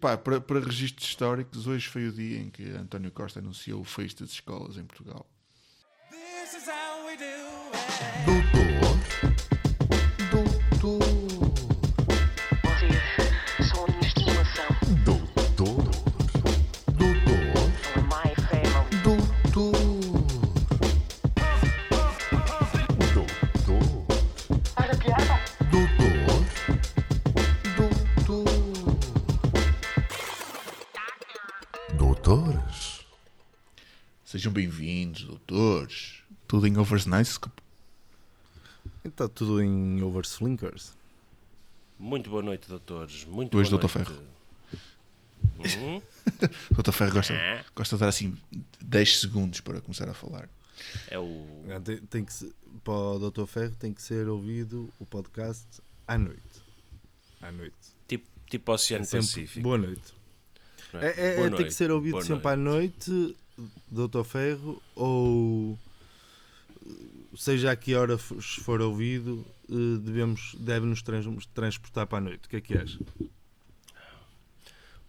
[0.00, 3.84] pá, para, para registros históricos, hoje foi o dia em que António Costa anunciou o
[3.84, 5.26] fecho das escolas em Portugal.
[6.10, 8.50] This is how we do it.
[8.52, 8.79] Doutor,
[35.10, 36.22] bem-vindos, doutores.
[36.46, 37.38] Tudo em Oversnice.
[39.04, 40.92] Então, tudo em Overslinkers.
[41.98, 43.24] Muito boa noite, doutores.
[43.24, 44.20] Muito Hoje, boa doutor noite.
[45.78, 46.00] Hum?
[46.70, 47.64] Doutor Ferro gosta, Ah.
[47.74, 48.36] gosta de dar assim
[48.80, 50.48] 10 segundos para começar a falar.
[51.08, 51.64] É o.
[51.74, 52.52] Ah, Tem, tem que ser,
[52.84, 53.46] para o Dr.
[53.46, 55.66] Ferro tem que ser ouvido o podcast
[56.06, 56.62] à noite.
[57.40, 57.74] À noite.
[58.06, 59.62] Tipo, tipo Oceano Sempre Pacífico.
[59.62, 60.14] boa noite.
[60.94, 62.46] É, é- Boa é- tem que ser ouvido Boa sempre noite.
[62.48, 63.36] à noite,
[63.90, 64.22] Dr.
[64.24, 65.78] Ferro, ou
[67.36, 72.46] seja a que hora for ouvido, eh, devemos, deve-nos trans- transportar para a noite.
[72.46, 72.94] O que é que és?
[72.94, 73.04] O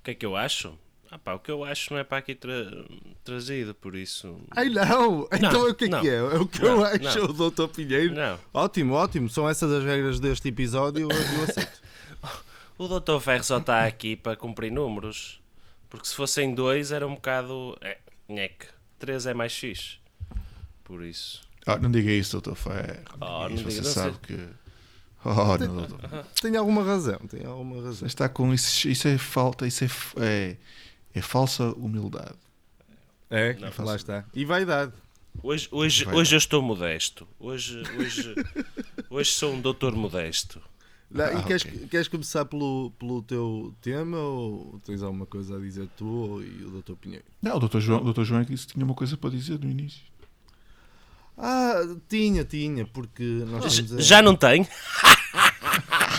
[0.04, 0.78] que é que eu acho?
[1.10, 2.72] Ah, pá, o que eu acho não é para aqui tra-
[3.24, 4.40] trazido, por isso.
[4.52, 5.28] Ai não!
[5.34, 6.02] Então o que é não.
[6.02, 6.16] que é?
[6.16, 7.26] É o que Não, eu acho, não.
[7.46, 7.68] o Dr.
[7.68, 8.14] Pinheiro.
[8.14, 8.40] Não.
[8.54, 9.30] Ótimo, ótimo.
[9.30, 11.82] São essas as regras deste episódio, eu, eu aceito.
[12.78, 15.40] O doutor Ferro só está aqui para cumprir números.
[15.88, 17.78] Porque se fossem dois era um bocado.
[17.80, 18.00] É,
[18.32, 18.68] nhec.
[19.00, 19.98] Três é mais fixe.
[20.84, 21.42] Por isso.
[21.66, 23.04] Ah, não diga isso, doutor Ferro.
[23.20, 24.48] Oh, isso, não Você diga, não sabe que.
[25.24, 26.26] Oh, não, doutor.
[26.42, 28.00] Tem alguma razão, tem alguma razão.
[28.00, 28.90] Você está com isso.
[28.90, 29.68] Isso é falta.
[29.68, 29.88] Isso é,
[30.20, 30.58] é,
[31.14, 32.36] é falsa humildade.
[33.30, 33.86] É, Não.
[33.86, 34.26] lá está.
[34.34, 34.92] E vaidade.
[35.42, 36.16] Hoje, hoje, Vai.
[36.16, 37.28] hoje eu estou modesto.
[37.40, 38.36] Hoje, hoje,
[39.10, 40.62] hoje sou um doutor modesto.
[41.16, 41.88] Ah, e queres, ok.
[41.90, 46.64] queres começar pelo, pelo teu tema ou tens alguma coisa a dizer tu ou, e
[46.64, 46.94] o Dr.
[46.94, 47.26] Pinheiro?
[47.42, 49.30] Não, o doutor João, o doutor João é que disse que tinha uma coisa para
[49.30, 50.02] dizer no início.
[51.38, 54.68] Ah, tinha, tinha, porque nós temos a Já não tem?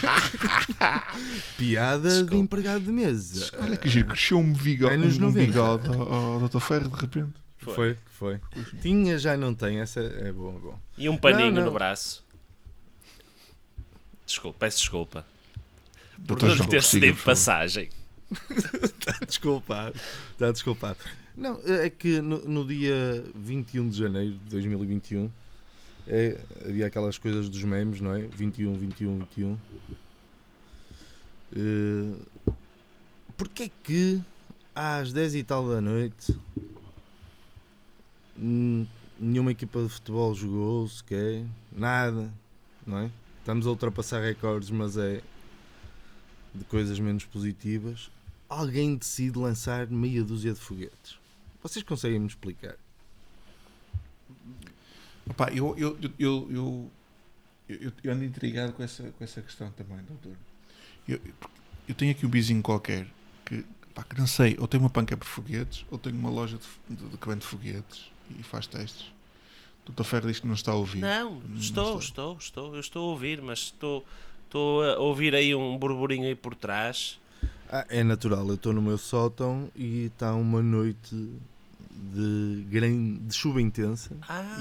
[1.57, 3.51] piada de empregado de mesa.
[3.61, 5.47] Olha que giro, cresceu um bigode, um 90.
[5.47, 7.33] bigode ao, ao doutor Ferro de repente.
[7.59, 8.41] Foi, foi.
[8.81, 9.79] Tinha, já não tem.
[9.79, 10.79] Essa é bom, é bom.
[10.99, 11.67] E um paninho Não, não.
[11.67, 12.22] no braço.
[14.33, 15.27] Desculpa, peço desculpa.
[16.27, 17.91] Por não ter cedido passagem.
[18.51, 19.95] Está desculpado.
[20.33, 20.99] Está desculpado.
[21.37, 25.31] Não, é que no, no dia 21 de janeiro de 2021
[26.07, 28.23] é, havia aquelas coisas dos memes, não é?
[28.23, 29.59] 21, 21, 21.
[31.55, 32.55] Uh,
[33.37, 34.23] Porquê que
[34.75, 36.35] às 10 e tal da noite
[38.39, 38.87] hum,
[39.19, 41.45] nenhuma equipa de futebol jogou sequer?
[41.71, 42.33] Nada,
[42.87, 43.11] não é?
[43.43, 45.21] Estamos a ultrapassar recordes, mas é
[46.55, 48.09] de coisas menos positivas.
[48.49, 51.19] Alguém decide lançar meia dúzia de foguetes.
[51.61, 52.77] Vocês conseguem me explicar?
[55.29, 56.91] Opa, eu, eu, eu,
[57.69, 60.37] eu, ando intrigado com essa, com essa questão também, doutor.
[61.09, 61.21] Eu,
[61.89, 63.09] eu- tenho aqui um vizinho qualquer
[63.45, 66.59] que, pá, que não sei, ou tem uma panca por foguetes, ou tem uma loja
[66.89, 69.13] de, de, de que vende foguetes e faz testes.
[69.87, 71.01] Doutor Ferro diz que não está a ouvir.
[71.01, 72.75] Não, Não estou, estou, estou.
[72.75, 74.05] Eu estou a ouvir, mas estou,
[74.45, 77.19] estou a ouvir aí um burburinho aí por trás.
[77.71, 81.17] Ah, é natural, eu estou no meu sótão e está uma noite
[81.91, 83.15] de, gran...
[83.17, 84.11] de chuva intensa.
[84.29, 84.59] Ah,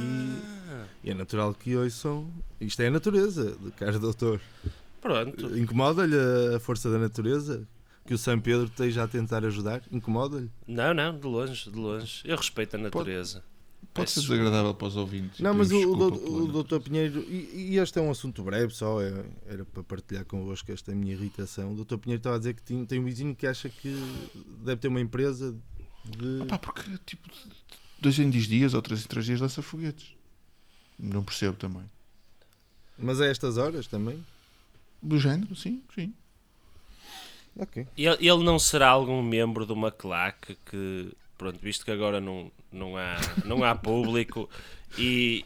[1.03, 2.27] E é natural que ouçam.
[2.59, 4.41] Isto é a natureza, do caro doutor.
[5.01, 5.57] pronto.
[5.57, 6.15] Incomoda-lhe
[6.55, 7.67] a força da natureza?
[8.05, 9.81] Que o São Pedro esteja a tentar ajudar?
[9.91, 10.49] Incomoda-lhe?
[10.67, 12.21] Não, não, de longe, de longe.
[12.25, 13.39] Eu respeito a natureza.
[13.41, 13.50] Pode
[13.81, 15.39] ser Peço desagradável para os ouvintes.
[15.39, 19.01] Não, mas o, o, o doutor Pinheiro, e, e este é um assunto breve só,
[19.01, 21.73] é- era para partilhar convosco esta minha irritação.
[21.73, 23.89] O doutor Pinheiro estava a dizer que tinha- tem um vizinho que acha que
[24.63, 25.55] deve ter uma empresa
[26.05, 26.45] de.
[26.47, 27.29] Pá, porque tipo,
[27.99, 30.15] dois em 10 dias ou três em 3 dias lança foguetes.
[30.97, 31.83] Não percebo também.
[32.97, 34.23] Mas a estas horas também?
[35.01, 36.13] Do género, sim, sim.
[37.57, 37.85] Ok.
[37.97, 42.51] Ele, ele não será algum membro de uma claque que, pronto, visto que agora não,
[42.71, 44.47] não, há, não há público
[44.95, 45.43] e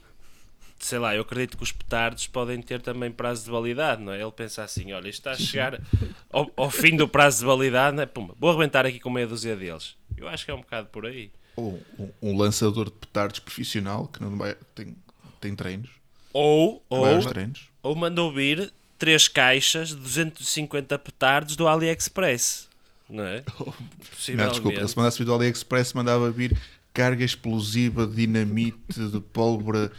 [0.78, 4.22] sei lá, eu acredito que os petardos podem ter também prazo de validade, não é?
[4.22, 5.82] Ele pensa assim: olha, isto está a chegar
[6.30, 8.06] ao, ao fim do prazo de validade, não é?
[8.06, 9.96] Pumba, vou arrebentar aqui com meia dúzia deles.
[10.18, 11.32] Eu acho que é um bocado por aí.
[11.56, 14.98] Ou um, um lançador de petardos profissional que não vai, tem,
[15.40, 15.92] tem treinos.
[16.34, 17.70] Ou, ou, treinos.
[17.82, 22.68] ou mandou vir três caixas de 250 petardos do AliExpress,
[23.10, 23.44] não é?
[24.36, 26.58] Não, desculpa, ele se mandasse vir do AliExpress mandava vir
[26.94, 29.92] carga explosiva dinamite, de pólvora,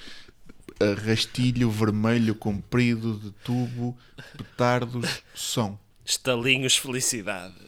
[0.80, 3.96] a rastilho vermelho comprido de tubo,
[4.36, 5.78] petardos, som.
[6.04, 7.54] Estalinhos felicidade.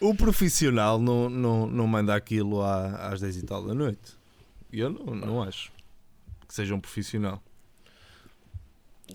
[0.00, 4.12] O profissional não, não, não manda aquilo às 10 e tal da noite.
[4.72, 5.72] Eu não, não acho
[6.46, 7.42] que seja um profissional.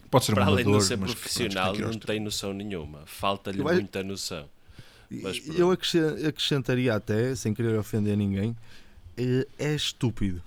[0.09, 3.01] Pode ser um Para além de não ser mas profissional, que não tem noção nenhuma.
[3.06, 4.47] Falta-lhe muita noção.
[5.09, 8.56] Mas eu acresce- acrescentaria até, sem querer ofender ninguém,
[9.18, 10.42] eh, é estúpido.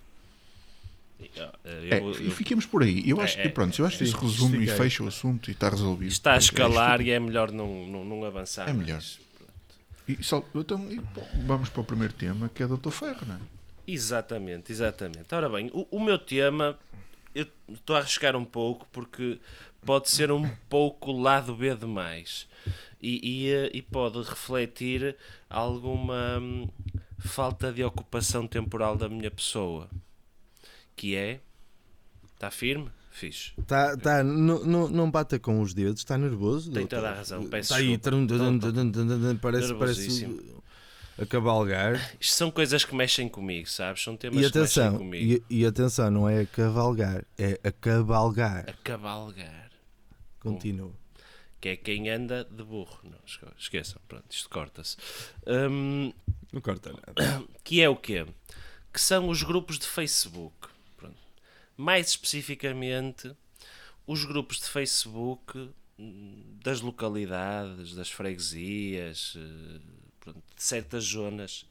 [1.34, 3.08] Eu- É, eu- e eu- fiquemos por aí.
[3.08, 5.48] Eu acho É, que pronto, eu acho que sim, isso resume e fecha o assunto
[5.48, 6.10] e está resolvido.
[6.10, 8.68] está a É escalar e é melhor não, não, não avançar.
[8.68, 9.02] É melhor.
[10.08, 12.90] E só- então, e, bom, vamos para o primeiro tema, que é Dr.
[12.90, 13.38] Ferro, não é?
[13.86, 15.34] Exatamente, exatamente.
[15.34, 16.78] Ora bem, o, o meu tema,
[17.38, 19.38] eu estou a arriscar um pouco porque
[19.85, 22.49] pode ser um pouco lado B demais
[23.00, 25.17] e, e, eh, e pode refletir
[25.49, 26.69] alguma hum,
[27.19, 29.88] falta de ocupação temporal da minha pessoa.
[30.96, 31.40] Que é.
[32.35, 32.90] Está firme?
[33.11, 33.52] Fixe.
[33.67, 36.70] Tá, tá, não, não, não bata com os dedos, está nervoso.
[36.70, 36.96] Tem doutor?
[36.96, 38.11] toda a razão, peço Está aí, desculpa.
[38.11, 40.57] trum, dum, dum, dum, dum, dum, parece, parece.
[41.20, 42.17] A cavalgar.
[42.20, 44.03] Isto são coisas que mexem comigo, sabes?
[44.03, 45.44] São temas E que mexem atenção, comigo.
[45.50, 48.69] e, e atenção, não é a cavalgar, é a cavalgar.
[48.69, 49.70] A cavalgar.
[50.41, 50.93] Continua.
[51.61, 53.00] que é quem anda de burro.
[53.03, 54.97] Não, esque- esqueçam, pronto, isto corta-se.
[55.47, 56.12] Hum,
[56.53, 57.44] Não corta nada.
[57.65, 58.25] que é o quê?
[58.93, 60.69] Que são os grupos de Facebook.
[60.97, 61.17] Pronto.
[61.76, 63.35] Mais especificamente,
[64.06, 69.81] os grupos de Facebook hum, das localidades, das freguesias, eh,
[70.32, 71.66] pronto, de certas zonas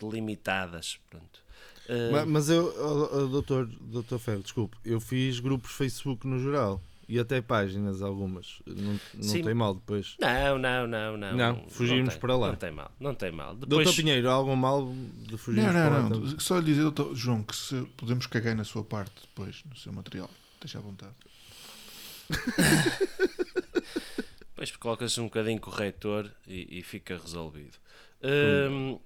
[0.00, 0.98] delimitadas.
[1.10, 1.40] Pronto.
[1.88, 6.38] Eh, Ma- Mas eu, oh, oh, doutor, doutor Ferro, desculpe, eu fiz grupos Facebook no
[6.42, 8.62] geral e até páginas algumas.
[8.66, 10.16] Não, não tem mal depois.
[10.18, 11.36] Não, não, não, não.
[11.36, 12.48] Não, fugirmos tem, para lá.
[12.48, 13.54] Não tem mal, não tem mal.
[13.54, 14.90] Doutor Depois, Pinheiro, há algum mal
[15.28, 16.08] de fugir Não, para lá?
[16.08, 16.40] não, não.
[16.40, 19.92] Só lhe dizer, doutor João, que se podemos cagar na sua parte depois, no seu
[19.92, 20.30] material.
[20.60, 21.12] Deixa à vontade.
[24.64, 27.76] Depois colocas um bocadinho corretor e, e fica resolvido.
[28.22, 28.98] Hum,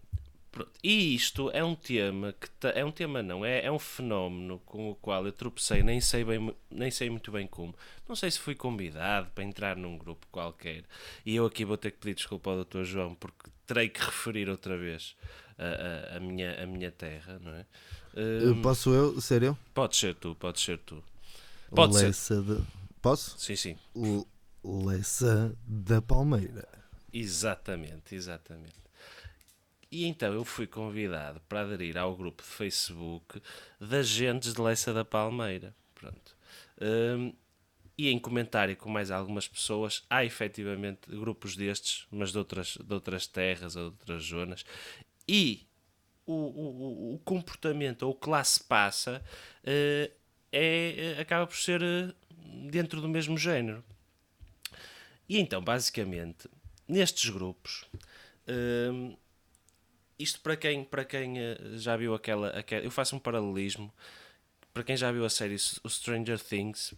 [0.53, 0.71] pronto.
[0.83, 4.61] E isto é um tema que ta- é um tema não, é, é um fenómeno
[4.65, 7.75] com o qual eu tropecei, nem sei, bem, nem sei muito bem como.
[8.09, 10.85] Não sei se fui convidado para entrar num grupo qualquer.
[11.27, 12.85] E eu aqui vou ter que pedir desculpa ao Dr.
[12.85, 15.17] João porque terei que referir outra vez
[15.59, 17.67] a, a- a minha, a minha terra, não é?
[18.15, 19.57] Uh, Hum, Posso eu ser eu?
[19.75, 21.03] pode ser tu, pode ser tu.
[21.71, 22.43] Pode ser.
[22.43, 22.63] De...
[23.03, 23.39] Posso?
[23.39, 23.77] Sim, sim.
[23.95, 24.25] L-
[24.65, 26.69] Lessa da Palmeira.
[27.13, 28.79] Exatamente, exatamente.
[29.91, 33.41] E então eu fui convidado para aderir ao grupo de Facebook
[33.81, 35.75] de agentes de Leça da Palmeira.
[35.95, 36.37] Pronto.
[36.81, 37.33] Hum,
[37.97, 42.95] e em comentário com mais algumas pessoas, há efetivamente grupos destes, mas de outras, de
[42.95, 44.65] outras terras ou de outras zonas.
[45.29, 45.67] E
[46.27, 49.23] o, o, o- comportamento ou o que lá se passa
[49.65, 50.13] eh,
[50.53, 52.15] é, eh, acaba por ser eh,
[52.71, 53.85] dentro do mesmo género.
[55.29, 56.49] E então, basicamente,
[56.87, 57.85] nestes grupos,
[58.49, 59.17] hum,
[60.19, 62.83] isto para quem, para quem eh, já viu aquela, aquela.
[62.83, 63.93] Eu faço um paralelismo.
[64.73, 66.95] Para quem já viu a série o Stranger Things,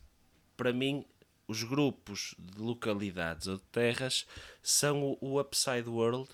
[0.56, 1.05] para mim,
[1.49, 4.27] os grupos de localidades ou de terras
[4.62, 6.29] são o, o upside world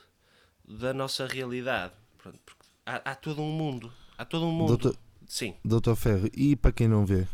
[0.68, 1.94] da nossa realidade.
[2.18, 3.92] Pronto, há, há todo um mundo.
[4.18, 4.76] Há todo um mundo.
[4.76, 4.96] Doutor-
[5.26, 5.56] Sim.
[5.64, 7.26] Doutor Ferro, e para quem não vê,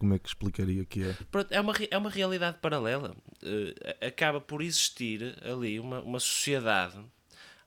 [0.00, 1.12] como é que explicaria que é?
[1.30, 3.14] Pronto, é uma, é uma realidade paralela.
[3.42, 6.98] Eh, acaba por existir ali uma, uma sociedade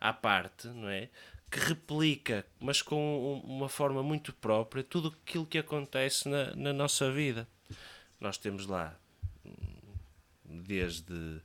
[0.01, 1.09] à parte, não é?
[1.49, 2.97] Que replica, mas com
[3.45, 7.47] um- uma forma muito própria, tudo aquilo que acontece na, na nossa vida.
[8.19, 8.97] Nós temos lá
[9.45, 9.53] hum,
[10.45, 11.39] desde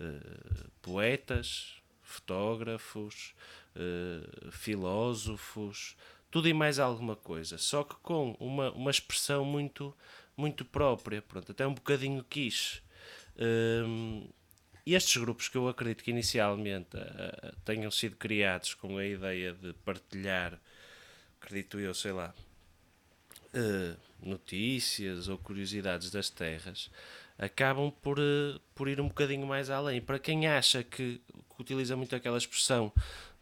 [0.00, 3.34] eh, poetas, fotógrafos,
[3.76, 5.96] eh, filósofos,
[6.30, 9.94] tudo e mais alguma coisa, só que com uma, uma expressão muito,
[10.36, 12.80] muito própria, pronto, até um bocadinho quiche.
[13.38, 14.28] Hum,
[14.84, 19.52] e estes grupos que eu acredito que inicialmente ah, tenham sido criados com a ideia
[19.52, 20.58] de partilhar,
[21.40, 22.34] acredito eu, sei lá,
[23.54, 26.90] eh, notícias ou curiosidades das terras,
[27.38, 30.00] acabam por, eh, por ir um bocadinho mais além.
[30.00, 31.20] Para quem acha que,
[31.54, 32.92] que utiliza muito aquela expressão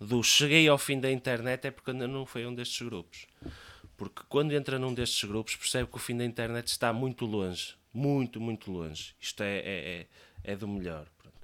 [0.00, 3.26] do cheguei ao fim da internet, é porque ainda não foi um destes grupos.
[4.00, 7.74] Porque quando entra num destes grupos, percebe que o fim da internet está muito longe.
[7.92, 9.14] Muito, muito longe.
[9.20, 10.06] Isto é, é,
[10.42, 11.06] é, é do melhor.
[11.18, 11.36] pronto.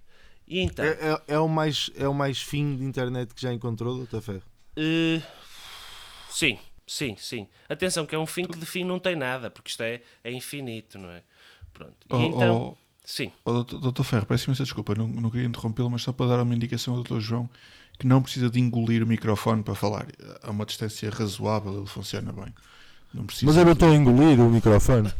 [0.49, 0.83] E então.
[0.83, 4.23] É, é- é o mais, é o mais fim de internet que já encontrou, Doutor
[4.23, 4.43] Ferro?
[4.75, 5.21] Uh,
[6.31, 7.47] sim, sim, sim.
[7.69, 10.33] Atenção, que é um fim que de fim não tem nada, porque isto é, é
[10.33, 11.23] infinito, não é?
[11.75, 11.95] Pronto.
[12.09, 15.47] E Oh, então, oh, sim, oh, doutor, doutor Ferro, peço imensa desculpa, não, não queria
[15.47, 17.51] interrompê-lo, mas só para dar uma indicação ao doutor João
[17.99, 20.07] que não precisa de engolir o microfone para falar.
[20.43, 22.55] A uma distância razoável ele funciona bem.
[23.15, 23.47] Não precisa.
[23.47, 25.12] Mas eu não estou a engolir o microfone.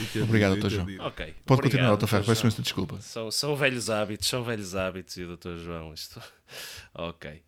[0.00, 0.68] Entendido, Obrigado, Dr.
[0.68, 0.82] João.
[0.82, 1.04] entendido.
[1.04, 1.34] Ok.
[1.46, 2.06] Pode continuar, obrigado, Dr.
[2.10, 2.26] Ferro, Dr.
[2.28, 2.50] peço João.
[2.50, 3.00] imensa desculpa.
[3.00, 5.56] São, são velhos hábitos, são velhos hábitos e o Dr.
[5.58, 6.20] João, isto.
[6.94, 7.42] ok.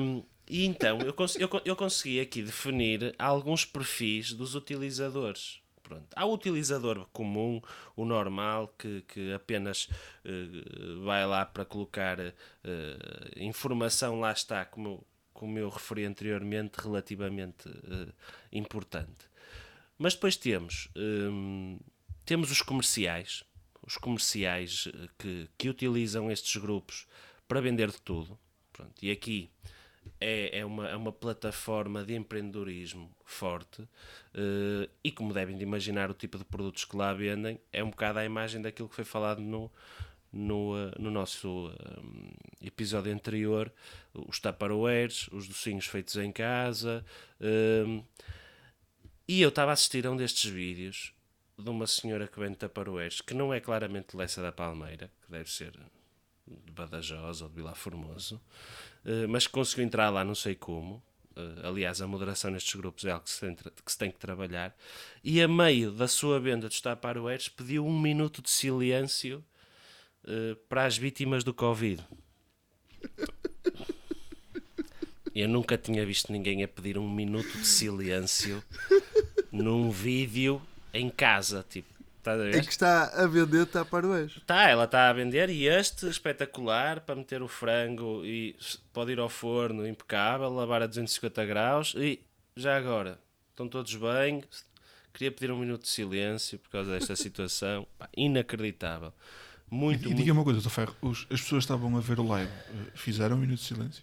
[0.00, 5.60] Hum, e então, eu, cons- eu, eu consegui aqui definir alguns perfis dos utilizadores.
[5.88, 6.06] Pronto.
[6.14, 7.62] Há o utilizador comum,
[7.96, 9.88] o normal, que, que apenas
[10.22, 12.34] eh, vai lá para colocar eh,
[13.36, 15.02] informação, lá está, como,
[15.32, 18.12] como eu referi anteriormente, relativamente eh,
[18.52, 19.30] importante.
[19.96, 21.78] Mas depois temos, hum,
[22.26, 23.42] temos os comerciais,
[23.82, 27.06] os comerciais que, que utilizam estes grupos
[27.48, 28.38] para vender de tudo.
[28.74, 29.50] Pronto, e aqui
[30.20, 33.82] é, é, uma, é uma plataforma de empreendedorismo forte
[34.34, 37.90] eh, e como devem de imaginar o tipo de produtos que lá vendem é um
[37.90, 39.70] bocado a imagem daquilo que foi falado no,
[40.32, 43.72] no, eh, no nosso eh, episódio anterior,
[44.14, 47.04] os tupperwares, os docinhos feitos em casa,
[47.40, 48.02] eh,
[49.26, 51.12] e eu estava a assistir a um destes vídeos
[51.58, 55.50] de uma senhora que vende Tupperwares, que não é claramente Lessa da Palmeira, que deve
[55.50, 55.72] ser
[56.46, 58.40] de Badajoz ou de Vila Formoso,
[59.28, 61.02] mas que conseguiu entrar lá não sei como.
[61.38, 64.18] Eh, aliás, a moderação nestes grupos é algo que se, tem, que se tem que
[64.18, 64.76] trabalhar.
[65.22, 69.44] E a meio da sua venda dos Tupperwares pediu um minuto de silêncio
[70.26, 72.04] eh, para as vítimas do Covid.
[75.32, 78.62] Eu nunca tinha visto ninguém a pedir um minuto de silêncio
[79.52, 80.60] num vídeo
[80.92, 81.88] em casa, tipo,
[82.18, 82.54] estás a ver?
[82.56, 84.32] É que está a vender taparoés.
[84.46, 88.56] Tá, ela está a vender e este espetacular para meter o frango e
[88.92, 92.20] pode ir ao forno impecável, lavar a 250 graus e
[92.56, 93.18] já agora,
[93.50, 94.42] estão todos bem.
[95.12, 97.86] Queria pedir um minuto de silêncio por causa desta situação.
[97.98, 99.12] Pá, inacreditável.
[99.70, 100.18] Muito, E muito.
[100.18, 100.68] diga uma coisa.
[100.70, 104.02] Ferro, os- as pessoas estavam a ver o live, eh, fizeram um minuto de silêncio?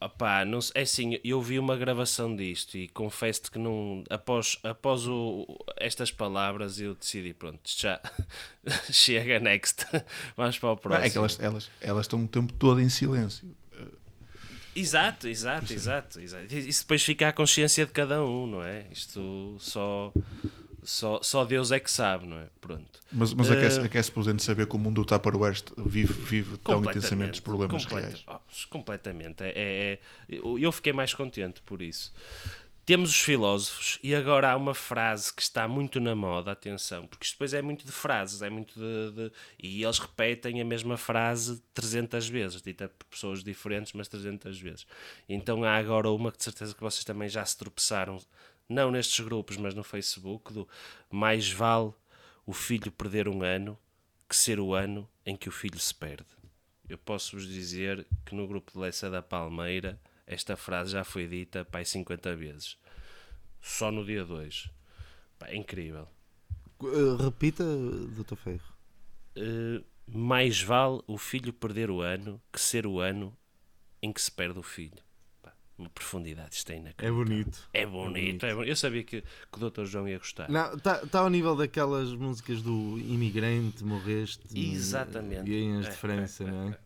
[0.00, 5.06] Opá, não, é assim, eu vi uma gravação disto e confesso-te que não, após, após
[5.06, 5.46] o,
[5.78, 8.00] estas palavras eu decidi, pronto, já
[8.92, 9.86] chega, next,
[10.36, 11.06] vamos para o próximo.
[11.06, 13.48] É que elas, elas, elas estão o tempo todo em silêncio.
[14.76, 16.52] Exato, exato, exato, exato.
[16.52, 18.86] E Isso depois fica à consciência de cada um, não é?
[18.90, 20.12] Isto só,
[20.84, 22.48] só, só Deus é que sabe, não é?
[22.60, 23.00] Pronto.
[23.10, 26.56] Mas, mas aquece, aquece por dentro de saber que o mundo do Tupperware vive, vive
[26.58, 28.24] tão intensamente os problemas completa- reais.
[28.28, 29.42] oh, completamente.
[29.42, 29.98] É, é- é-
[30.28, 32.12] eu eu fiquei mais contente por isso.
[32.86, 37.24] Temos os filósofos e agora há uma frase que está muito na moda, atenção, porque
[37.24, 40.98] isto depois é muito de frases, é muito de, de- E eles repetem a mesma
[40.98, 44.86] frase 300 vezes, dita por pessoas diferentes, mas 300 vezes.
[45.26, 48.18] Então há agora uma que de certeza que vocês também já se tropeçaram,
[48.68, 50.68] não nestes grupos, mas no Facebook, do
[51.10, 51.92] mais vale
[52.46, 53.78] o filho perder um ano
[54.28, 56.26] que ser o ano em que o filho se perde.
[56.88, 61.64] Eu posso-vos dizer que no grupo de Leça da Palmeira esta frase já foi dita
[61.64, 62.78] pai 50 vezes.
[63.60, 64.70] Só no dia 2.
[65.38, 66.08] Pá, é incrível.
[66.80, 68.36] Uh, repita, Dr.
[68.36, 68.74] Ferro.
[69.36, 73.36] Eh, mais vale o filho perder o ano que ser o ano
[74.02, 75.02] em que se perde o filho.
[75.76, 77.24] Uma profundidade, isto é É inacreditável.
[77.24, 77.68] bonito.
[77.72, 78.68] É bonito, é bonito.
[78.70, 79.84] Eu sabia que, que o Dr.
[79.84, 80.48] João ia gostar.
[80.48, 84.40] Não, está tá ao nível daquelas músicas do imigrante, morreste.
[84.54, 85.50] Exatamente.
[85.50, 86.78] E em as É, de França, é, não é?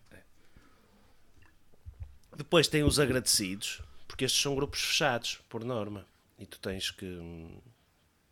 [2.37, 6.07] Depois tem os agradecidos, porque estes são grupos fechados, por norma.
[6.38, 7.21] E tu tens que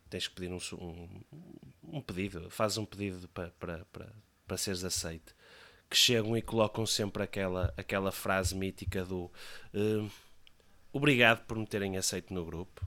[0.09, 1.21] tens que pedir um, um,
[1.99, 4.13] um pedido, fazes um pedido para, para, para,
[4.47, 5.35] para seres aceite.
[5.91, 9.31] Que chegam e colocam sempre aquela, aquela frase mítica do
[9.75, 10.09] hum,
[10.97, 12.87] obrigado por me terem aceito no grupo.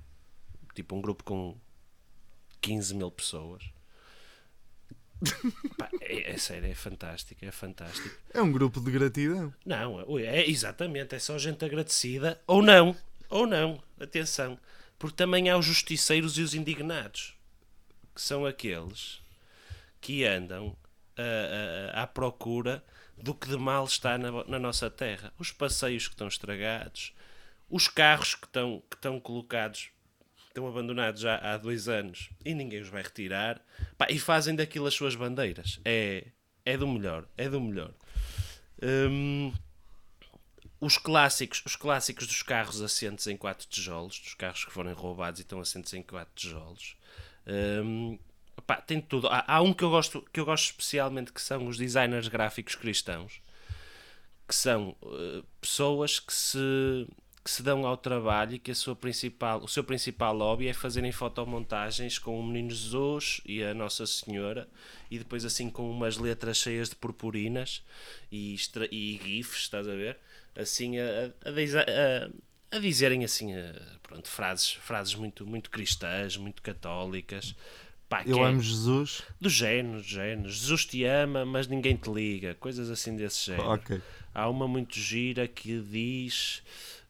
[0.75, 1.57] Tipo um grupo com
[2.61, 3.63] 15 mil pessoas.
[5.77, 8.15] Pá, é, é sério, é fantástico, é fantástico.
[8.33, 9.53] É um grupo de gratidão.
[9.65, 12.95] Não, ui, é exatamente, é só gente agradecida, ou não,
[13.29, 14.57] ou não, atenção,
[14.97, 17.33] porque também há os justiceiros e os indignados,
[18.15, 19.21] que são aqueles
[19.99, 20.73] que andam
[21.17, 22.81] a- a- à procura
[23.17, 25.33] do que de mal está na, na nossa terra.
[25.37, 27.13] Os passeios que estão estragados,
[27.69, 29.89] os carros que estão, que estão colocados,
[30.47, 33.61] estão abandonados já há dois anos e ninguém os vai retirar,
[33.97, 35.79] Pá, e fazem daquilo as suas bandeiras.
[35.85, 36.27] É,
[36.65, 37.93] é do melhor, é do melhor.
[38.81, 39.53] Hum,
[40.81, 45.39] os clássicos, os clássicos dos carros assentes em quatro tijolos, dos carros que foram roubados
[45.39, 46.95] e estão assentes em quatro tijolos.
[47.45, 48.17] Hum,
[48.65, 49.27] pá, tem tudo.
[49.27, 52.75] Há, há um que eu gosto, que eu gosto especialmente que são os designers gráficos
[52.75, 53.41] cristãos,
[54.47, 57.07] que são eh, pessoas que se
[57.43, 60.73] que se dão ao trabalho e que a sua principal, o seu principal hobby é
[60.73, 64.67] fazerem fotomontagens com o Menino Jesus e a Nossa Senhora
[65.09, 67.81] e depois assim com umas letras cheias de purpurinas
[68.31, 70.17] e, extra, e gifs, estás a ver?
[70.55, 72.29] Assim a, a, a-
[72.71, 73.53] a dizerem assim,
[74.03, 77.55] pronto, frases, frases muito, muito cristãs, muito católicas.
[78.07, 79.23] Pá, Eu é amo Jesus.
[79.39, 80.49] do género, do género.
[80.49, 82.53] Jesus te ama, mas ninguém te liga.
[82.55, 83.69] Coisas assim desse género.
[83.69, 84.01] Ok.
[84.35, 86.61] Há uma muito gira que diz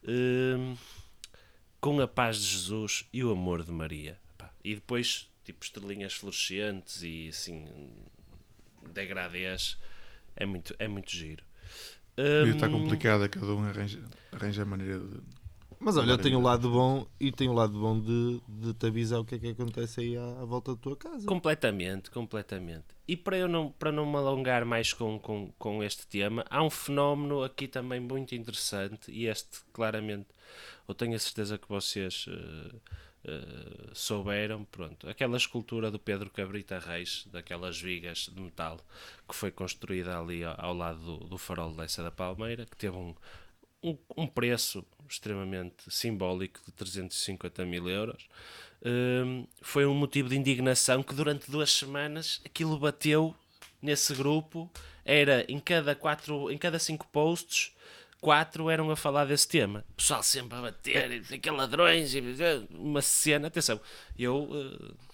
[0.08, 0.75] hum,
[1.79, 4.20] com a paz de Jesus e o amor de Maria.
[4.63, 7.65] E depois, tipo, estrelinhas fluorescentes e assim,
[8.94, 9.77] degradês.
[10.36, 11.44] É muito, é muito giro.
[12.41, 14.00] E está Hum, complicado, cada um arranja,
[14.32, 15.22] arranja a maneira de.
[15.79, 18.88] Mas olha, eu tenho o lado bom e tenho o lado bom de, de te
[18.88, 21.25] avisar o que é que acontece aí à, à volta da tua casa.
[21.25, 22.86] Completamente, completamente.
[23.07, 26.62] E para eu não, para não me alongar mais com, com, com este tema, há
[26.62, 30.27] um fenómeno aqui também muito interessante e este claramente
[30.88, 32.75] eu tenho a certeza que vocês eh,
[33.25, 38.77] eh, souberam, pronto, aquela escultura do Pedro Cabrita Reis, daquelas vigas de metal
[39.27, 42.75] que foi construída ali ao, ao lado do, do farol de Leça da Palmeira, que
[42.75, 43.15] teve um,
[43.83, 48.27] um, um preço extremamente simbólico de 350 mil euros.
[48.86, 53.36] Hum, foi um motivo de indignação que durante duas semanas aquilo bateu
[53.81, 54.69] nesse grupo.
[55.03, 57.74] Era em cada quatro, em cada cinco posts,
[58.21, 59.83] quatro eram a falar desse tema.
[59.91, 62.13] O pessoal sempre a bater, e ladrões,
[62.71, 63.48] uma cena.
[63.48, 63.79] Atenção,
[64.17, 64.50] eu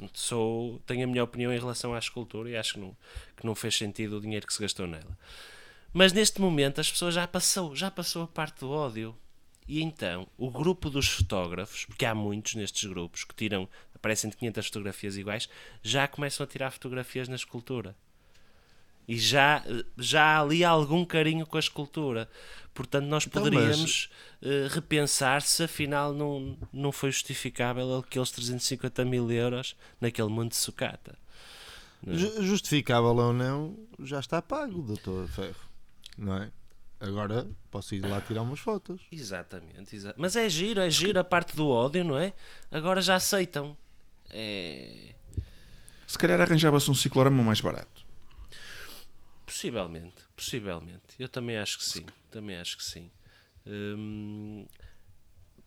[0.02, 2.98] eh, sou, tenho a minha opinião em relação à escultura e acho que não,
[3.38, 5.18] que não fez sentido o dinheiro que se gastou nela.
[5.98, 9.16] Mas neste momento as pessoas já passou, já passou a parte do ódio.
[9.66, 14.36] E então, o grupo dos fotógrafos, porque há muitos nestes grupos que tiram, aparecem de
[14.36, 15.48] 500 fotografias iguais,
[15.82, 17.96] já começam a tirar fotografias na escultura.
[19.08, 19.64] E já,
[19.98, 22.30] já há ali algum carinho com a escultura.
[22.74, 24.10] Portanto, nós Então, poderíamos
[24.42, 30.58] eh, repensar se afinal não, não foi justificável aqueles 350 mil euros naquele monte de
[30.58, 31.18] sucata.
[32.06, 35.56] Ju- Justificável ou não, já está pago, doutor Ferro.
[36.18, 36.52] Não é?
[37.00, 39.02] Agora posso ir lá tirar umas fotos.
[39.12, 42.34] Exatamente, exa- mas é giro, é giro a parte do ódio, não é?
[42.72, 43.78] Agora já aceitam.
[44.30, 45.14] É...
[46.08, 48.06] Se calhar arranjava-se um ciclorama mais barato.
[49.46, 51.02] Possivelmente, possivelmente.
[51.20, 52.06] Eu também acho que sim.
[52.32, 53.12] Também acho que sim.
[53.66, 54.66] Hum,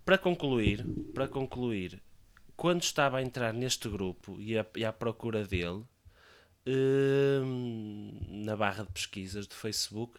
[0.04, 0.84] para concluir,
[1.14, 2.00] para concluir,
[2.56, 5.84] quando estava a entrar neste grupo e, a, e à procura dele,
[8.28, 10.18] na barra de pesquisas do Facebook,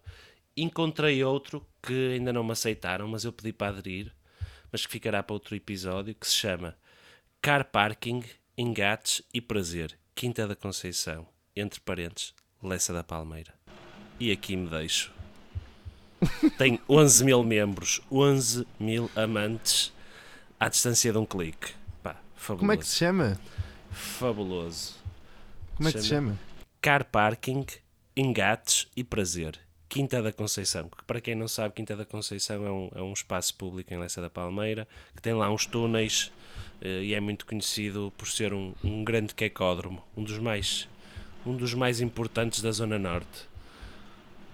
[0.55, 4.13] encontrei outro que ainda não me aceitaram, mas eu pedi para aderir,
[4.71, 6.75] mas que ficará para outro episódio, que se chama
[7.41, 8.23] Car Parking,
[8.57, 13.53] Engates e Prazer, Quinta da Conceição, entre parentes, Lessa da Palmeira.
[14.19, 15.13] E aqui me deixo.
[16.57, 19.93] Tem 11 mil membros, 11 mil amantes
[20.59, 21.73] à distância de um clique.
[22.03, 22.59] Pá, fabuloso.
[22.59, 23.39] Como é que se chama?
[23.91, 24.98] Fabuloso.
[25.79, 26.37] Como é que se chama?
[26.81, 27.65] Car Parking,
[28.13, 29.57] Engates e Prazer.
[29.87, 30.89] Quinta da Conceição.
[30.89, 33.97] Que, para quem não sabe, Quinta da Conceição é um, é um espaço público em
[33.97, 36.33] Leça da Palmeira que tem lá uns túneis
[36.81, 40.89] eh, e é muito conhecido por ser um, um grande quecódromo, um dos mais
[41.45, 43.47] um dos mais importantes da Zona Norte.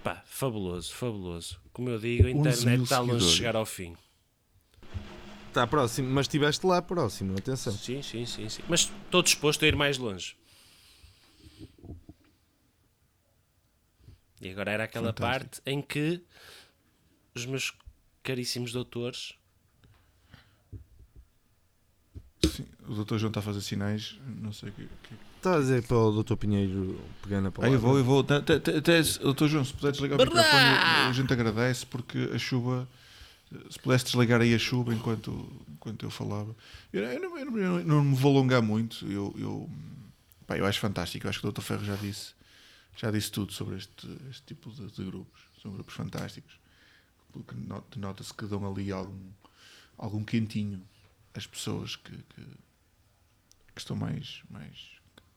[0.03, 1.59] Pá, fabuloso, fabuloso.
[1.73, 3.95] Como eu digo, a 11 internet está longe de chegar ao fim.
[5.47, 7.73] Está próximo, mas estiveste lá próximo, atenção.
[7.73, 8.61] Sim, sim, sim, sim.
[8.69, 10.35] Mas estou disposto a ir mais longe.
[14.45, 15.55] E agora era aquela Fantástico.
[15.55, 16.21] parte em que
[17.33, 17.73] os meus
[18.21, 19.33] caríssimos doutores.
[22.47, 24.83] Sim, o doutor João está a fazer sinais, não sei o que.
[24.85, 27.75] que- Está a dizer para o doutor Pinheiro pegar na Ah, palavra.
[27.75, 28.19] eu vou, eu vou.
[28.21, 28.59] Até,
[29.21, 30.63] doutor João, se puder desligar o microfone,
[31.07, 32.87] a gente agradece porque a chuva.
[33.69, 36.55] Se pudesse desligar aí a chuva enquanto, enquanto eu falava.
[36.91, 39.05] Eu, eu não, eu não- eu não me vou alongar muito.
[39.07, 39.69] Eu, eu,
[40.47, 41.25] pá, eu acho fantástico.
[41.25, 41.61] Eu acho que o Dr.
[41.61, 42.33] Ferro já disse,
[42.95, 45.41] já disse tudo sobre este, este tipo de, de grupos.
[45.61, 46.59] São grupos fantásticos.
[47.31, 49.29] Porque not- nota-se que dão ali algum,
[49.97, 50.81] algum quentinho
[51.33, 52.41] às pessoas que, que,
[53.73, 54.91] que estão mais, mais.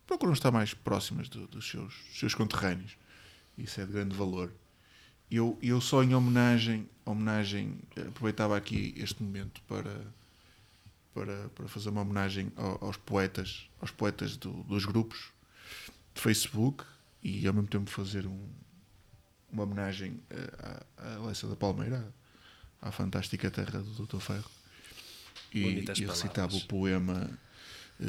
[0.07, 2.97] procuram estar mais próximas do- dos, seus, dos seus conterrâneos.
[3.57, 4.53] Isso é de grande valor.
[5.31, 10.07] Eu, eu só em homenagem, homenagem, aproveitava aqui este momento para,
[11.13, 15.31] para, para fazer uma homenagem ao- aos poetas, aos poetas do- dos grupos
[16.15, 16.85] de Facebook
[17.23, 18.49] e ao mesmo tempo fazer um,
[19.51, 20.21] uma homenagem
[20.59, 22.13] à, à Alessa da Palmeira,
[22.81, 24.21] à, à fantástica terra do Dr.
[24.21, 24.51] Ferro.
[25.53, 27.31] E, Bonitas e recitava o poema
[28.01, 28.05] eh,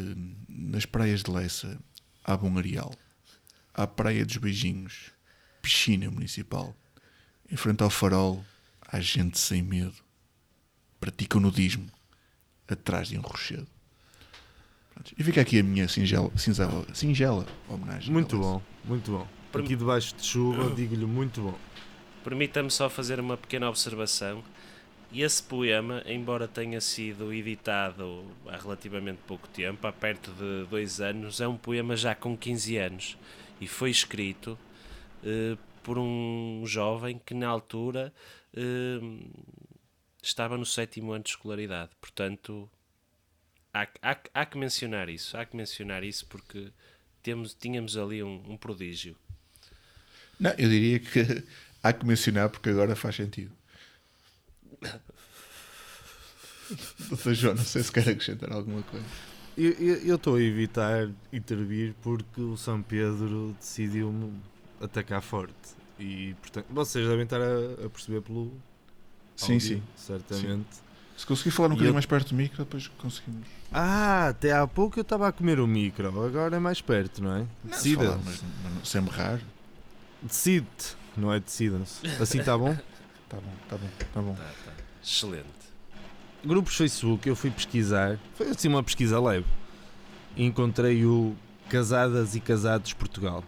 [0.48, 1.80] Nas praias de Lessa
[2.24, 2.94] há bom areal,
[3.74, 5.12] à praia dos beijinhos,
[5.62, 6.76] piscina municipal.
[7.50, 8.46] Em frente ao farol,
[8.82, 9.96] há gente sem medo.
[11.00, 11.90] Pratica o nudismo
[12.68, 13.68] atrás de um rochedo.
[15.00, 18.12] Pronto, E fica aqui a minha singela, singela, singela homenagem.
[18.12, 19.28] Muito bom, muito bom.
[19.52, 21.58] Para Aqui debaixo de chuva, digo-lhe muito bom.
[22.24, 24.44] Permita-me só fazer uma pequena observação.
[25.12, 31.02] E esse poema, embora tenha sido editado há relativamente pouco tempo, há perto de dois
[31.02, 33.18] anos, é um poema já com 15 anos
[33.60, 34.56] e foi escrito
[35.24, 38.14] eh, por um jovem que na altura
[38.56, 39.00] eh,
[40.22, 41.90] estava no sétimo ano de escolaridade.
[42.00, 42.70] Portanto,
[43.74, 46.72] há, há, há que mencionar isso, há que mencionar isso porque
[47.24, 49.16] temos, tínhamos ali um, um prodígio.
[50.40, 51.20] Não, eu diria que
[51.84, 53.52] há que mencionar porque agora faz sentido.
[57.10, 59.06] Doutor João, não sei se quer acrescentar alguma coisa.
[59.58, 64.32] Eu- estou a evitar intervir porque o São Pedro decidiu
[64.80, 65.54] atacar forte.
[66.00, 68.54] E portanto, vocês devem estar a, a perceber pelo.
[69.36, 69.84] Sim, áudio, sim.
[69.98, 70.68] Certamente.
[71.20, 73.46] Se conseguir falar um bocadinho eu- mais perto do micro, depois conseguimos.
[73.74, 77.36] Ah, até há pouco eu estava a comer o micro, agora é mais perto, não
[77.36, 77.40] é?
[77.42, 78.06] Se Decida.
[78.06, 79.40] falar, mas não- não- sem berrar.
[80.22, 82.08] Decide-te, não é decida-se.
[82.22, 82.76] Assim está bom?
[83.30, 84.34] Tá bom, tá bom, tá bom.
[84.34, 84.72] Tá, tá.
[85.04, 85.46] Excelente.
[86.44, 89.46] Grupos Facebook, eu fui pesquisar, foi assim uma pesquisa leve.
[90.36, 91.36] E encontrei o
[91.70, 93.44] Casadas e Casados Portugal.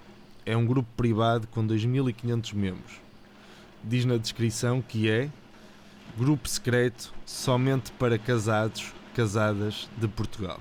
[0.45, 2.91] É um grupo privado com 2.500 membros.
[3.83, 5.31] Diz na descrição que é
[6.17, 10.59] grupo secreto somente para casados, casadas de Portugal.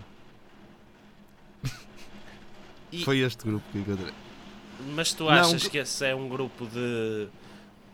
[2.93, 4.13] E- Foi este grupo que encontrei.
[4.95, 7.29] Mas tu Não, achas gru- que esse é um grupo de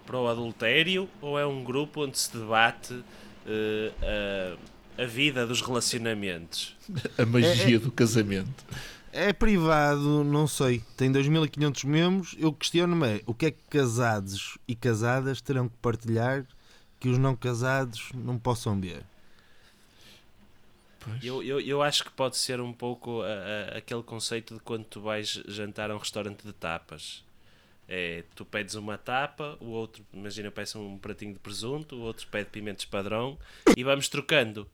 [0.07, 3.03] pro adultério ou é um grupo onde se debate
[3.45, 4.57] eh,
[4.99, 6.77] a, a vida dos relacionamentos?
[7.19, 8.65] A magia do casamento.
[9.13, 10.83] É privado, não sei.
[10.97, 12.37] Tem 2.500 membros.
[12.39, 16.47] Eu questiono-me é, o que é que casados e casadas terão que partilhar
[17.01, 19.05] que os não casados não possam ver?
[21.23, 23.27] Eu, eu, eu acho que pode ser um pouco a-
[23.75, 27.25] a- aquele conceito de quando tu vais jantar a um restaurante de tapas.
[27.89, 32.27] É, tu pedes uma tapa, o outro, imagina, peça um pratinho de presunto, o outro
[32.29, 33.39] pede pimentos padrão
[33.77, 34.69] e vamos trocando.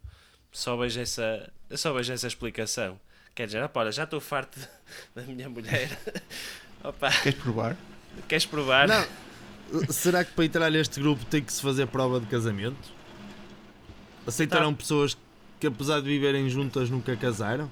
[0.52, 3.00] Só vejo essa, só vejo essa explicação.
[3.34, 4.58] Quer dizer, opa, olha, já estou farto
[5.14, 5.90] da minha mulher.
[6.84, 7.76] Opa, Queres provar?
[8.28, 8.88] queres provar?
[8.88, 9.21] Não.
[9.90, 12.76] Será que para entrar neste grupo tem que se fazer prova de casamento?
[14.26, 15.16] Aceitarão pessoas
[15.58, 17.70] que, apesar de viverem juntas, nunca casaram?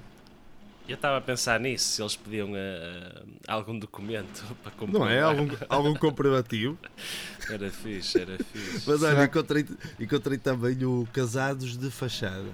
[0.88, 5.08] Eu estava a pensar nisso, se eles pediam eh, algum documento para comprovar.
[5.08, 5.20] Não é?
[5.20, 6.76] Algum, algum comprovativo?
[7.48, 8.84] Era fixe, era fixe.
[8.88, 9.66] Mas olha, encontrei,
[9.98, 12.46] encontrei também o Casados de Fachada.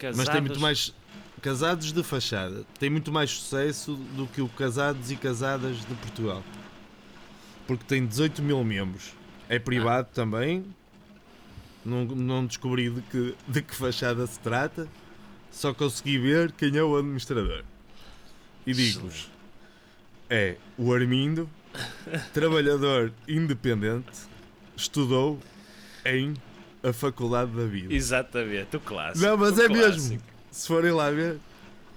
[0.00, 0.94] Mas tem Casados- muito mais.
[1.40, 2.64] Casados de fachada.
[2.80, 6.42] Tem muito mais sucesso do que o Casados e Casadas de Portugal.
[7.68, 9.12] Porque tem 18 mil membros.
[9.48, 10.64] É privado também.
[11.84, 14.88] Não, não descobri de que, de que fachada se trata.
[15.52, 17.62] Só consegui ver quem é o administrador.
[18.66, 19.30] E digo-vos:
[20.28, 21.48] é o Armindo,
[22.34, 24.10] trabalhador independente,
[24.76, 25.38] estudou
[26.04, 26.34] em
[26.82, 27.92] a Faculdade da Vida.
[27.94, 29.24] Exatamente, o clássico.
[29.26, 29.84] Não, mas é clássico.
[30.10, 30.22] mesmo.
[30.50, 31.38] Se forem lá ver,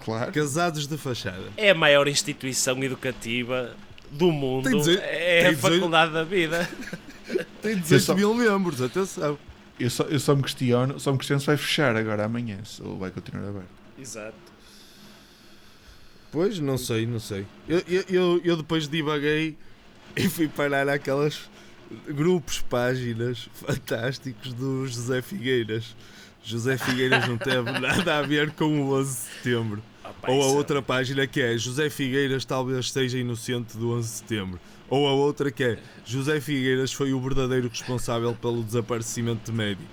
[0.03, 0.31] Claro.
[0.31, 1.43] casados de fachada.
[1.55, 3.75] É a maior instituição educativa
[4.12, 4.69] do mundo.
[4.69, 6.69] Tem dezoito- é tem a Faculdade da Vida.
[7.62, 9.38] Tem 18 só- mil membros, atenção.
[9.80, 12.82] Eu só, eu só me questiono, só me questiono se vai fechar agora amanhã, se-
[12.84, 13.67] ou vai continuar aberto.
[13.97, 14.36] Exato.
[16.32, 17.45] Pois, não sei, não sei.
[17.67, 19.58] Eu, eu, eu, eu depois divaguei
[20.15, 21.50] e fui parar aquelas
[22.08, 25.95] grupos, páginas fantásticos do José Figueiras.
[26.43, 29.84] José Figueiras não teve nada a ver com o 11 de setembro.
[30.28, 34.60] Ou a outra página que é José Figueiras talvez seja inocente do 11 de setembro.
[34.89, 39.86] Ou a outra que é José Figueiras foi o verdadeiro responsável pelo desaparecimento de Médio.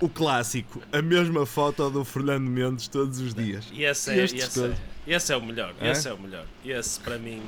[0.00, 3.66] O clássico, a mesma foto do Fernando Mendes todos os dias.
[3.72, 4.74] E esse é, esse, é,
[5.06, 5.74] esse é o melhor.
[5.80, 5.90] É?
[5.90, 6.46] Esse é o melhor.
[6.64, 7.40] Esse para mim.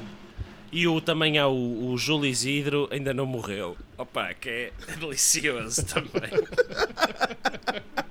[0.72, 3.76] E o, também há o, o Júlio Isidro, ainda não morreu.
[3.96, 6.30] Opa, que é delicioso também.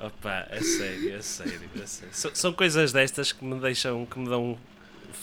[0.00, 2.14] Opa, é sério, é sério, é sério.
[2.14, 4.58] São, são coisas destas que me deixam, que me dão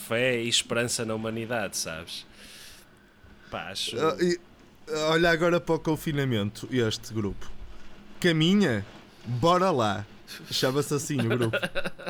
[0.06, 2.24] fé e esperança na humanidade, sabes?
[3.50, 3.98] Pá, acho...
[3.98, 4.38] Ah, e,
[5.10, 7.50] olha agora para o confinamento, este grupo.
[8.20, 8.86] Caminha?
[9.24, 10.06] Bora lá.
[10.50, 11.56] Chama-se assim o grupo.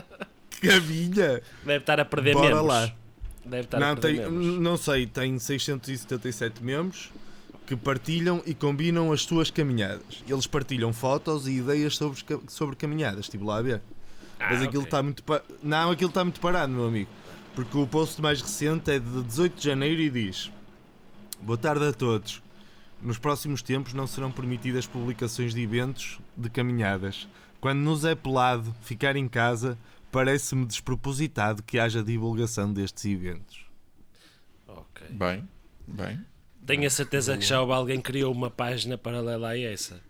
[0.60, 1.40] Caminha?
[1.64, 2.66] Deve estar a perder Bora membros.
[2.66, 2.92] lá.
[3.46, 4.60] Deve estar Não, a perder tem, membros.
[4.60, 7.10] não sei, tem 677 membros
[7.68, 10.24] que partilham e combinam as suas caminhadas.
[10.26, 13.82] Eles partilham fotos e ideias sobre, sobre caminhadas, estive lá a ver.
[14.40, 14.84] Mas Ah, aquilo ok.
[14.84, 17.10] está muito pa- Não, aquilo está muito parado, meu amigo.
[17.54, 20.50] Porque o post mais recente é de 18 de janeiro e diz:
[21.42, 22.40] Boa tarde a todos.
[23.02, 27.28] Nos próximos tempos não serão permitidas publicações de eventos de caminhadas.
[27.60, 29.76] Quando nos é pelado ficar em casa,
[30.10, 33.66] parece-me despropositado que haja divulgação destes eventos.
[34.66, 35.06] Ok.
[35.10, 35.46] Bem,
[35.86, 36.24] bem.
[36.68, 40.00] Tenho a certeza que já houve alguém que criou uma página paralela a essa.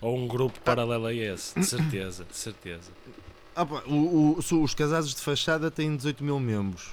[0.00, 1.58] Ou um grupo paralelo a esse.
[1.58, 2.90] De certeza, de certeza.
[3.54, 6.90] Ah, pá, o- o- os casados de fachada têm 18 mil membros.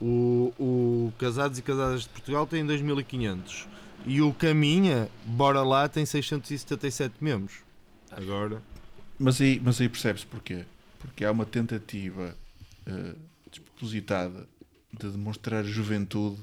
[0.00, 3.66] O, o Casados e Casadas de Portugal têm 2.500.
[4.06, 7.56] E o Caminha, bora lá, tem 677 membros.
[8.12, 8.62] Agora.
[9.18, 10.64] Mas aí, mas aí percebe-se porquê.
[11.00, 12.34] Porque há uma tentativa
[12.86, 13.14] eh,
[13.50, 14.46] despropositada
[14.96, 16.40] de demonstrar juventude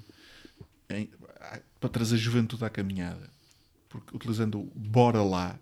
[0.89, 1.09] em-
[1.79, 3.29] para trazer juventude à caminhada.
[3.89, 5.57] Porque utilizando o bora lá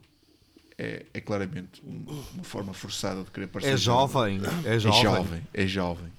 [0.77, 3.73] é, é claramente um- uma forma forçada de querer parecer.
[3.73, 4.39] É jovem.
[4.65, 5.01] É É jovem.
[5.03, 5.47] jovem.
[5.53, 6.11] É jovem.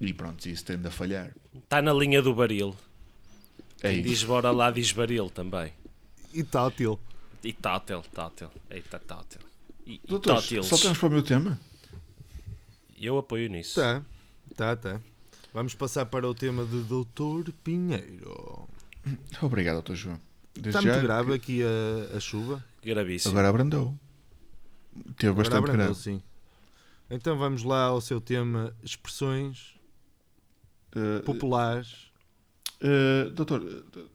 [0.00, 1.30] E pronto, isso tende a falhar.
[1.54, 2.74] Está na linha do baril.
[3.82, 4.08] É Quem isso.
[4.08, 5.72] diz bora lá diz baril também.
[6.32, 6.98] E tátil.
[7.44, 8.48] E tátil, tátil.
[8.70, 9.40] Eita, tátil.
[9.86, 10.66] E, e Doutores, tátiles.
[10.66, 11.60] saltamos para o meu tema?
[12.98, 13.80] Eu apoio nisso.
[13.80, 14.02] Tá,
[14.56, 15.00] tá, tá.
[15.52, 18.68] Vamos passar para o tema de Doutor Pinheiro.
[19.42, 20.20] Obrigado, doutor João.
[20.54, 21.62] Desde Está já muito grave que- aqui
[22.12, 22.64] a, a chuva.
[22.82, 23.32] Gravíssimo.
[23.32, 23.98] Agora abrandou.
[25.16, 26.00] Teve Agora bastante abrandou, grave.
[26.00, 26.22] sim.
[27.10, 29.72] Então vamos lá ao seu tema expressões
[30.94, 32.10] Uh, populares.
[32.82, 33.62] uh, doutor,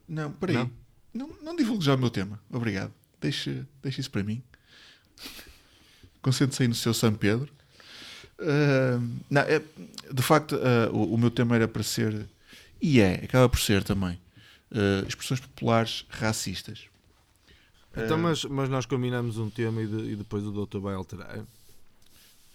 [0.08, 0.54] não, peraí.
[0.56, 0.70] Não?
[1.12, 2.40] Não, não, divulgue já o meu tema.
[2.48, 2.94] Obrigado.
[3.20, 4.40] Deixe, deixe isso para mim.
[6.22, 7.52] Concentre-se aí no seu São Pedro.
[8.40, 9.60] Uh, não, é,
[10.12, 12.26] de facto, uh, o, o meu tema era para ser,
[12.80, 14.18] e é, acaba por ser também,
[14.70, 16.84] uh, expressões populares racistas.
[17.96, 20.94] Então, Uh, mas, mas nós combinamos um tema e, de- e depois o doutor vai
[20.94, 21.40] alterar.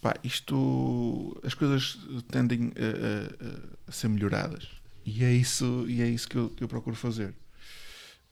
[0.01, 1.37] Pá, isto.
[1.43, 1.97] As coisas
[2.31, 4.67] tendem a, a- a ser melhoradas.
[5.05, 7.33] E é isso, e é isso que, eu, que eu procuro fazer.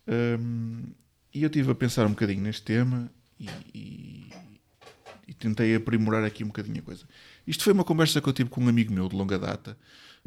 [0.07, 0.83] Hum,
[1.33, 3.09] e eu estive a pensar um bocadinho neste tema
[3.39, 4.33] e, e-
[5.27, 7.05] e tentei aprimorar aqui um bocadinho a coisa.
[7.45, 9.77] Isto foi uma conversa que eu tive com um amigo meu de longa data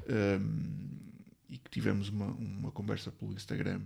[0.09, 0.89] hum,
[1.49, 3.81] e que tivemos uma, uma conversa pelo Instagram.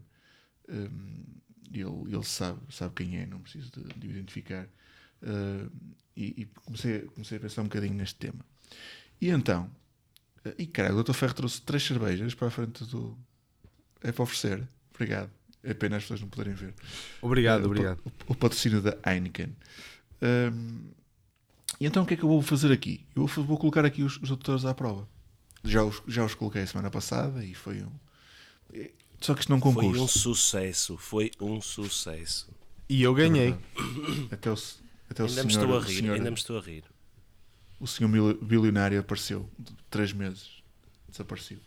[0.68, 1.24] Hum,
[1.72, 4.66] ele, ele sabe, sabe quem é, não preciso de, de o identificar.
[5.22, 5.68] Hum,
[6.16, 8.44] e, e comecei, comecei a pensar um bocadinho neste tema.
[9.20, 9.70] E então,
[10.56, 11.12] e cara, o Dr.
[11.12, 13.16] Ferro trouxe três cervejas para a frente do.
[14.00, 14.66] É para oferecer.
[14.94, 15.30] Obrigado.
[15.62, 16.74] É pena as pessoas não poderem ver.
[17.20, 18.00] Obrigado, o obrigado.
[18.26, 19.54] O, o patrocínio da Heineken.
[20.22, 20.90] Hum,
[21.80, 23.06] e então o que é que eu vou fazer aqui?
[23.14, 25.08] Eu vou, vou colocar aqui os, os autores à prova.
[25.64, 27.90] Já os, já os coloquei a semana passada e foi um.
[29.20, 30.02] Só que isto não é um Foi concurso.
[30.04, 30.96] um sucesso.
[30.96, 32.48] Foi um sucesso.
[32.88, 33.54] E eu ganhei.
[34.30, 34.54] Até o,
[35.10, 35.96] até o Ainda me senhor, estou a rir.
[35.96, 36.84] senhor- Ainda me estou a rir.
[37.80, 40.62] o senhor bilionário apareceu de três meses
[41.08, 41.60] desaparecido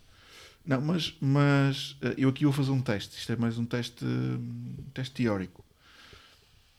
[0.65, 4.05] não mas mas eh, eu aqui vou fazer um teste isto é mais um teste
[4.05, 5.63] hum, teste teórico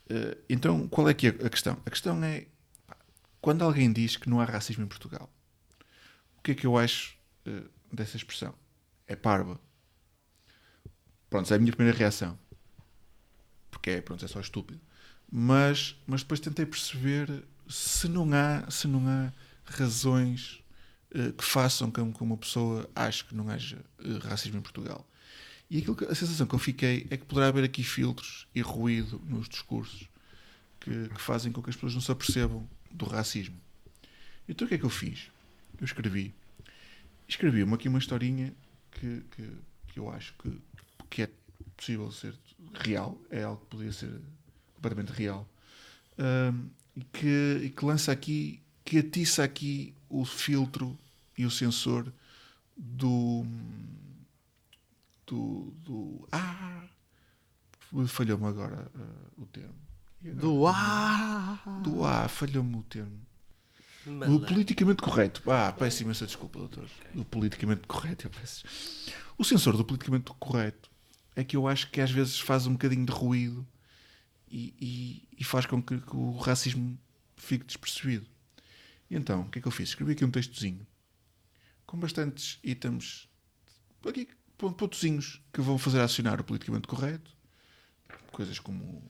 [0.08, 2.46] Eh, então qual é que é a questão a questão é
[3.42, 5.30] quando alguém diz que não há racismo em Portugal
[6.38, 7.14] o que é que eu acho
[7.46, 8.52] eh, dessa expressão?
[9.06, 9.60] É parva
[11.30, 12.36] pronto essa é a minha primeira reação.
[13.70, 14.80] Porque é pronto é só estúpido.
[15.30, 19.32] Mas mas depois tentei perceber se não há se não há
[19.64, 20.64] razões
[21.14, 25.08] eh, que façam com que uma pessoa ache que não haja eh, racismo em Portugal.
[25.70, 29.22] E que, a sensação que eu fiquei é que poderá haver aqui filtros e ruído
[29.24, 30.08] nos discursos
[30.80, 33.56] que, que fazem com que as pessoas não se apercebam do racismo
[34.48, 35.30] então o que é que eu fiz?
[35.80, 36.34] eu escrevi
[37.28, 38.52] escrevi-me aqui uma historinha
[38.92, 39.50] que, que,
[39.88, 40.60] que eu acho que,
[41.08, 41.30] que é
[41.76, 42.34] possível ser
[42.74, 44.20] real é algo que podia ser
[44.74, 45.48] completamente real
[46.18, 50.98] Ahm, e que, que lança aqui, que atiça aqui o filtro
[51.36, 52.12] e o sensor
[52.76, 53.44] do.
[55.26, 55.74] do.
[55.84, 56.84] do ah!
[58.06, 59.74] Falhou-me agora ah, o termo.
[60.24, 61.80] Do ah!
[61.82, 63.20] Do ah, falhou-me o termo.
[64.06, 65.42] O politicamente correto.
[65.50, 66.88] Ah, peço imensa desculpa, doutor.
[67.14, 68.64] O politicamente correto, eu peço.
[69.38, 70.90] O sensor do politicamente correto
[71.34, 73.66] é que eu acho que às vezes faz um bocadinho de ruído
[74.50, 76.98] e, e- e faz com que, que o racismo
[77.36, 78.26] fique despercebido.
[79.10, 79.90] E então, o que é que eu fiz?
[79.90, 80.86] Escrevi aqui um textozinho
[81.86, 83.28] com bastantes itens,
[84.06, 87.30] aqui, pon- pontozinhos que vão fazer acionar o politicamente correto,
[88.32, 89.02] coisas como,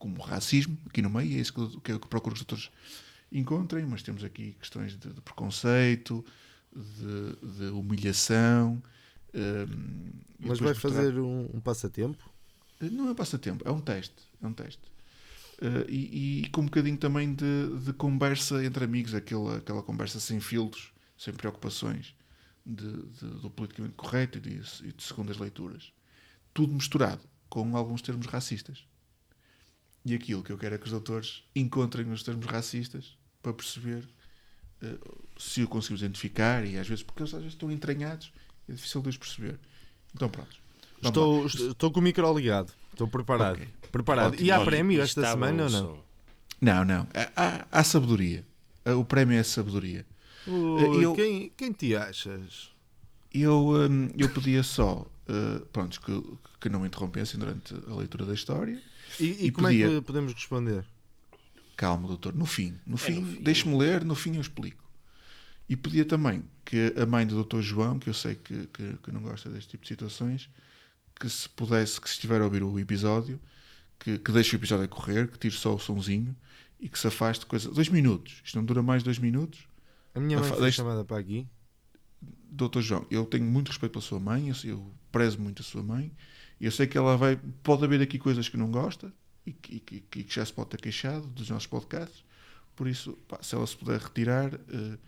[0.00, 2.70] como racismo, aqui no meio, é isso que eu, que procuro que os doutores
[3.32, 6.24] encontrem, mas temos aqui questões de, de preconceito,
[6.74, 8.82] de, de humilhação.
[9.34, 10.10] hum,
[10.40, 12.24] e Mas vai fazer um, um passatempo?
[12.80, 14.22] não é um passatempo, é um teste.
[14.42, 14.82] É um teste.
[15.62, 20.20] Eh, e, e com um bocadinho também de, de conversa entre amigos, aquela, aquela conversa
[20.20, 22.14] sem filtros, sem preocupações
[22.64, 24.50] de, de- do politicamente correto e de,
[24.84, 25.92] e de segundas leituras.
[26.54, 28.86] Tudo misturado com alguns termos racistas.
[30.04, 34.08] E aquilo que eu quero é que os doutores encontrem os termos racistas para perceber
[34.82, 34.96] eh,
[35.38, 38.32] se o conseguimos identificar e às vezes, porque eles às vezes estão entranhados,
[38.68, 39.58] é difícil de os perceber.
[40.14, 40.56] Então pronto.
[41.02, 42.72] Estou, estou com o micro ligado.
[42.92, 43.56] Estou preparado.
[43.56, 43.68] Ok.
[43.92, 44.32] Preparado.
[44.34, 46.04] Ótimo, e há prémio esta Estava semana ou não?
[46.60, 47.08] Não, não.
[47.14, 48.44] Há, há- há sabedoria.
[48.98, 50.04] O prémio é sabedoria.
[50.46, 52.70] Ui, eu- quem, quem te achas?
[53.32, 56.22] Eu, hum, eu pedia só uh, pronto, que,
[56.60, 58.80] que não me interrompessem durante a leitura da história.
[59.20, 60.84] E, e E como é podia- que podemos responder?
[61.76, 62.34] Calma, doutor.
[62.34, 63.42] No fim, no fim, fim.
[63.42, 64.84] deixe-me ler, no fim eu explico.
[65.68, 69.12] E pedia também que a mãe do doutor João, que eu sei que, que, que
[69.12, 70.50] não gosta deste tipo de situações,
[71.18, 73.40] que se pudesse, que se estiver a ouvir o episódio,
[73.98, 76.34] que, que deixe o episódio a correr, que tire só o sonzinho
[76.80, 77.70] e que se afaste coisa.
[77.70, 78.40] Dois minutos.
[78.44, 79.60] Isto não dura mais dois minutos.
[80.14, 81.46] A minha mãe Afa- foi deixa- chamada para aqui.
[82.52, 85.82] Doutor João, eu tenho muito respeito pela sua mãe, eu, eu prezo muito a sua
[85.82, 86.12] mãe,
[86.66, 87.38] eu sei que ela vai.
[87.62, 89.12] Pode haver aqui coisas que não gosta
[89.46, 92.24] e que, e que- que já se pode ter queixado dos nossos podcasts,
[92.76, 94.98] por isso, pá, se ela se puder retirar eh,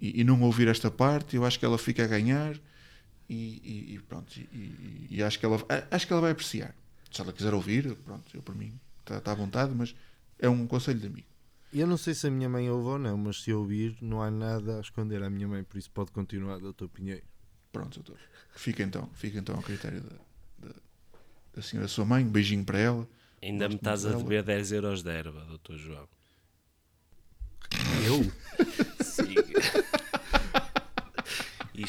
[0.00, 2.56] e, e não ouvir esta parte, eu acho que ela fica a ganhar
[3.28, 5.58] e, e- pronto, e, acho, que ela,
[5.90, 6.74] acho que ela vai apreciar.
[7.10, 9.94] Se ela quiser ouvir, pronto, eu por mim está à vontade, mas
[10.38, 11.26] é um conselho de amigo.
[11.72, 14.30] Eu não sei se a minha mãe ouve ou não, mas se ouvir, não há
[14.30, 17.22] nada a esconder à minha mãe, por isso pode continuar, doutor Pinheiro.
[17.72, 18.18] Pronto, doutor.
[18.56, 20.16] Fica então, fica então ao critério da,
[21.54, 23.08] da senhora sua mãe, um beijinho para ela.
[23.42, 26.08] Ainda me estás a dever 10 euros de erva, doutor João.
[28.06, 28.22] Eu?
[29.04, 29.34] Sim.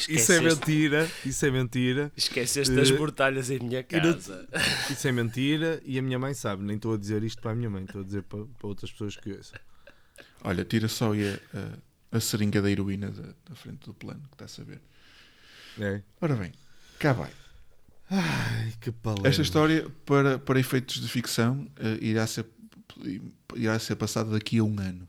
[0.08, 4.48] Isso é mentira, isso é mentira, esqueceste das Eh, mortalhas em minha casa.
[4.90, 6.62] isso é mentira e a minha mãe sabe.
[6.62, 8.90] Nem estou a dizer isto para a minha mãe, estou a dizer para, para outras
[8.90, 9.58] pessoas que ouçam.
[10.44, 11.38] Olha, tira só aí a,
[12.12, 14.80] a, a seringa da heroína da, da frente do plano, que está a saber.
[15.78, 16.00] É.
[16.22, 16.52] Ora bem,
[16.98, 17.30] cá vai.
[18.14, 19.26] Ai, que palavra.
[19.26, 22.44] Esta história, para, para efeitos de ficção, eh, irá, ser,
[23.56, 25.08] irá ser passada daqui a um ano.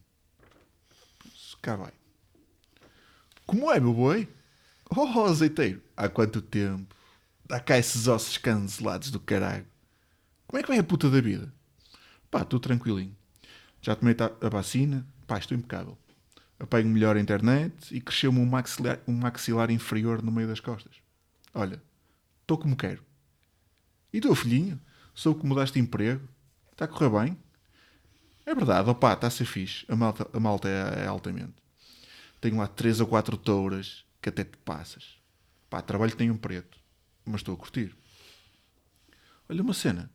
[1.61, 1.91] Cá vai.
[3.45, 4.29] Como é, meu boi?
[4.89, 6.95] Oh, azeiteiro, há quanto tempo?
[7.45, 9.65] Dá cá esses ossos cancelados do caralho.
[10.47, 11.53] Como é que vai a puta da vida?
[12.31, 13.15] Pá, estou tranquilinho.
[13.81, 15.05] Já tomei a vacina.
[15.27, 15.97] Pá, estou impecável.
[16.57, 20.95] Apanho melhor a internet e cresceu-me um maxilar, um maxilar inferior no meio das costas.
[21.53, 21.81] Olha,
[22.43, 23.03] estou como quero.
[24.11, 24.79] E tu, filhinho?
[25.13, 26.27] Soube que mudaste de emprego?
[26.71, 27.37] Está a correr bem?
[28.45, 29.85] É verdade, opá, está a ser fixe.
[29.87, 31.55] A malta, a malta é, é altamente.
[32.39, 35.17] Tenho lá três ou quatro touras que até te passas.
[35.69, 36.79] Pá, trabalho tenho um preto,
[37.25, 37.95] mas estou a curtir.
[39.49, 40.11] Olha uma cena.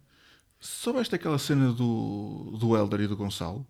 [0.61, 3.67] Soubeste aquela cena do, do Helder e do Gonçalo?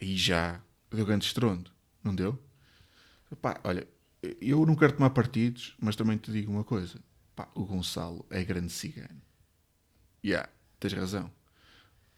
[0.00, 1.70] Aí já deu grande estrondo,
[2.02, 2.42] não deu?
[3.42, 3.86] Pá, olha,
[4.40, 6.98] eu não quero tomar partidos, mas também te digo uma coisa.
[7.36, 9.20] Pá, o Gonçalo é grande cigano.
[10.24, 10.48] Ya,
[10.80, 11.30] tens razão.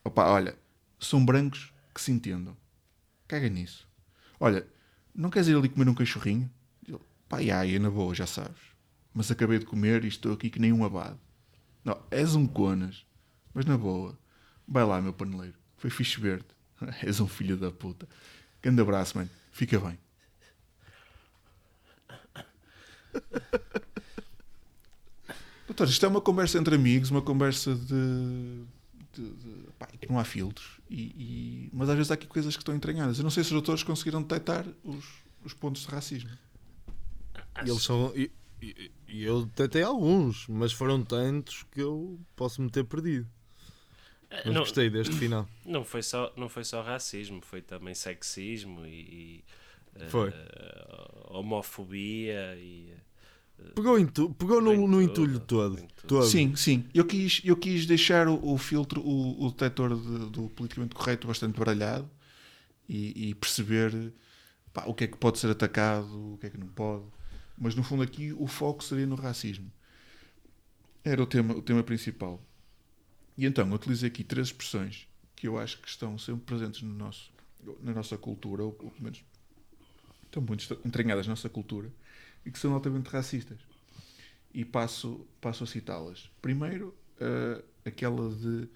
[0.04, 0.56] Opa, olha,
[1.00, 2.56] são brancos que se entendam.
[3.26, 3.86] Caga nisso.
[4.40, 4.66] Olha,
[5.14, 6.50] não queres ir ali comer um cachorrinho?
[6.86, 8.60] Eu, pá, ya, ia na boa, já sabes.
[9.12, 11.18] Mas acabei de comer e estou aqui que nem um abado.
[11.84, 13.04] Não, és um conas.
[13.52, 14.16] Mas na boa.
[14.66, 15.58] Vai lá, meu paneleiro.
[15.76, 16.54] Foi fixe ver-te.
[17.02, 18.08] és um filho da puta.
[18.62, 19.30] Grande abraço, mano.
[19.50, 19.98] Fica bem.
[25.78, 28.64] Doutor, isto é uma conversa entre amigos, uma conversa de.
[29.14, 30.80] de- de- pá, que não há filtros.
[30.90, 33.18] E, e- mas às vezes há aqui coisas que estão entranhadas.
[33.18, 35.04] Eu não sei se os doutores conseguiram detectar os,
[35.44, 36.30] os pontos de racismo.
[37.64, 38.12] E Eles são.
[38.16, 43.28] E, e- e eu tentei alguns, mas foram tantos que eu posso me ter perdido.
[44.30, 45.48] Mas Não, gostei deste final.
[45.64, 49.42] não, foi só, não foi só racismo, foi também sexismo e,
[49.96, 50.28] e, Foi.
[50.28, 52.92] eh, homofobia e
[53.74, 55.76] Pegou, em tu, pegou no, no tudo, entulho todo.
[56.06, 56.24] todo.
[56.26, 56.84] Sim, sim.
[56.92, 61.26] Eu quis, eu quis deixar o, o filtro, o, o detector de- do politicamente correto
[61.28, 62.08] bastante baralhado
[62.88, 64.12] e, e perceber
[64.72, 67.04] pá, o que é que pode ser atacado, o que é que não pode.
[67.56, 69.70] Mas no fundo aqui o foco seria no racismo.
[71.04, 72.40] Era o tema, o tema principal.
[73.36, 76.92] E então eu utilizei aqui três expressões que eu acho que estão sempre presentes no
[76.92, 77.30] nosso,
[77.80, 79.22] na nossa cultura, ou pelo menos
[80.24, 81.90] estão muito entranhadas na nossa cultura,
[82.48, 83.58] e que são altamente racistas
[84.54, 86.30] e passo, passo a citá-las.
[86.42, 88.68] Primeiro, eh, aquela de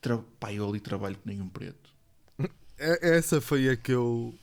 [0.00, 0.18] tra...
[0.38, 1.90] pá, eu ali trabalho que nem um preto.
[2.78, 4.34] É- Essa foi a que eu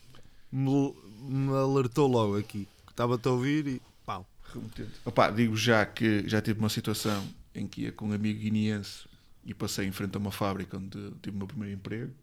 [0.52, 2.68] me, me alertou logo aqui.
[2.90, 4.26] Estava-te a ouvir e pau.
[4.54, 4.92] Remetente.
[5.06, 9.08] Opá, digo já que já tive uma situação em que ia com um amigo guineense
[9.46, 12.14] e passei em frente a uma fábrica onde tive o meu primeiro emprego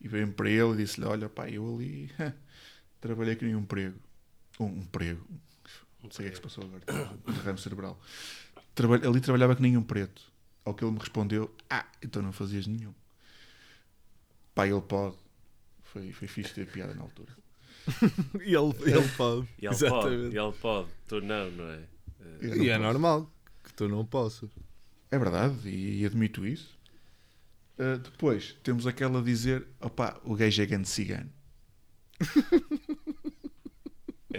[0.00, 2.10] e veio para ele e disse-lhe: Olha, pá, eu ali
[3.00, 3.98] trabalhei que nem um prego.
[4.60, 5.24] Um, um prego.
[6.02, 6.82] Não sei o que é que se passou agora.
[7.26, 8.00] Um derrame cerebral.
[8.74, 10.30] Trabalho, ali trabalhava que nem um preto.
[10.64, 12.94] Ao que ele me respondeu: Ah, então não fazias nenhum.
[14.54, 15.16] Pá, ele pode.
[15.84, 17.32] Foi, foi fixe ter piada na altura.
[18.44, 19.48] E ele, ele pode.
[19.60, 20.34] E ele pode, Exatamente.
[20.34, 21.82] e ele pode, tu não, não é?
[22.40, 22.80] Eu E não é posso.
[22.82, 23.30] normal
[23.64, 24.50] que tu não possas.
[25.10, 26.78] É verdade, e admito isso.
[27.78, 31.30] Uh, depois, temos aquela a dizer: opá, o gajo é grande cigano.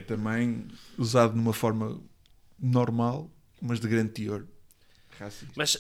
[0.04, 2.02] é também usado numa forma
[2.60, 3.30] normal,
[3.62, 4.46] mas de grande teor
[5.20, 5.54] racista.
[5.56, 5.76] Mas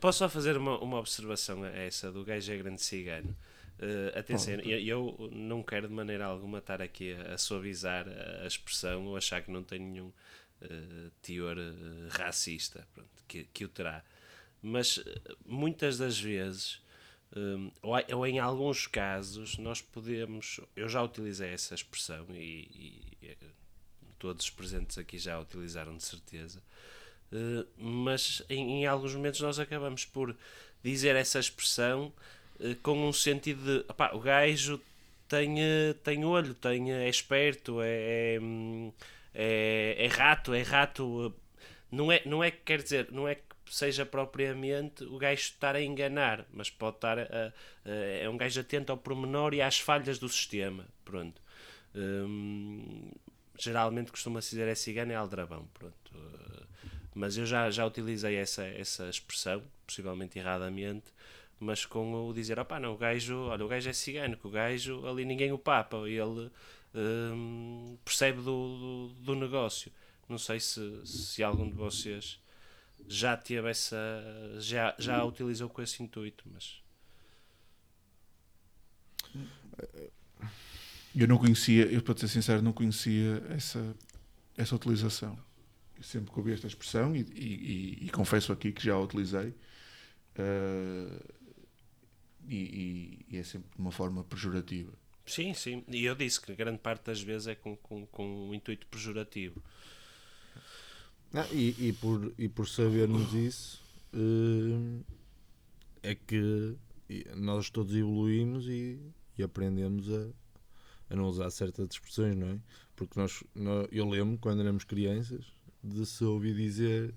[0.00, 3.36] posso só fazer uma, uma observação a essa do gajo é grande cigano?
[3.80, 8.06] Eh, atenção, eu, eu não quero de maneira alguma estar aqui a, a suavizar
[8.42, 10.12] a, expressão ou achar que não tem nenhum
[10.62, 14.02] eh, teor eh, racista, pronto, que, que o terá.
[14.60, 15.00] Mas
[15.46, 16.80] muitas das vezes,
[17.34, 20.60] eh, ou, ou em alguns casos, nós podemos.
[20.74, 23.36] Eu já utilizei essa expressão e, e, eh,
[24.18, 26.62] todos os presentes aqui já utilizaram de certeza.
[27.32, 30.34] Uh, mas em, em alguns momentos nós acabamos por
[30.82, 32.12] dizer essa expressão
[32.60, 34.80] uh, com um sentido de opá, o gajo
[35.28, 38.92] tem, uh, tem olho, tem, é esperto, é, é, hum,
[39.34, 41.34] é, é rato, é rato.
[41.90, 45.74] Não é, não é que quer dizer, não é que seja propriamente o gajo estar
[45.76, 47.52] a enganar, mas pode estar a, a-
[47.90, 50.86] é um gajo atento ao pormenor e às falhas do sistema.
[51.04, 51.40] Pronto.
[51.94, 53.10] Hum,
[53.58, 55.68] geralmente costuma-se dizer é cigano é aldrabão.
[55.74, 56.14] Pronto.
[56.14, 56.66] Uh,
[57.14, 61.12] mas eu já, já utilizei essa, essa expressão, possivelmente erradamente,
[61.58, 64.50] mas com o dizer, opá, não, o gajo, olha, o gajo é cigano, que o
[64.50, 66.50] gajo, ali ninguém o papa, ele
[66.94, 69.90] hum, percebe do, do, do negócio.
[70.28, 72.40] Não sei se, se algum de vocês
[73.08, 73.96] já teve essa,
[74.58, 76.82] já, já a utilizou com esse intuito, mas...
[81.20, 83.94] Eu não conhecia, eu para ser sincero, não conhecia essa,
[84.56, 85.38] essa utilização.
[85.96, 89.00] Eu sempre que ouvi esta expressão e, e- e- e confesso aqui que já a
[89.00, 89.54] utilizei.
[90.36, 91.20] eh,
[92.48, 94.92] e, e- e é sempre de uma forma pejorativa.
[95.26, 98.54] Sim, sim, e eu disse que grande parte das vezes é com, com, com um
[98.54, 99.60] intuito pejorativo.
[101.34, 103.82] Ah, e, e por, e por sabermos isso,
[104.14, 105.02] eh,
[106.02, 106.76] é que
[107.36, 108.98] nós todos evoluímos e,
[109.36, 110.28] e aprendemos a,
[111.10, 112.58] a não usar certas expressões, não é?
[112.96, 115.44] Porque nós, nó- eu lembro quando éramos crianças
[115.82, 117.14] de se ouvir dizer,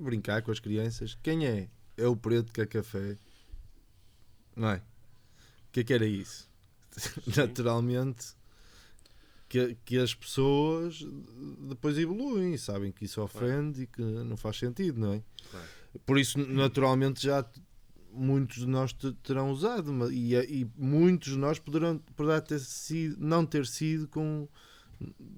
[0.00, 1.68] brincar com as crianças: quem é?
[1.96, 3.16] É o preto que é café,
[4.56, 4.76] não é?
[4.76, 6.48] O que é que era isso?
[7.36, 8.34] Naturalmente
[9.48, 11.04] que, que as pessoas
[11.68, 15.22] depois evoluem e sabem que isso ofende e que não faz sentido, não é?
[15.50, 15.68] Claro.
[16.06, 17.44] Por isso, naturalmente, já
[18.12, 23.16] muitos de nós te- terão usado e, e muitos de nós poderão, poderá ter sido,
[23.18, 24.46] não ter sido com,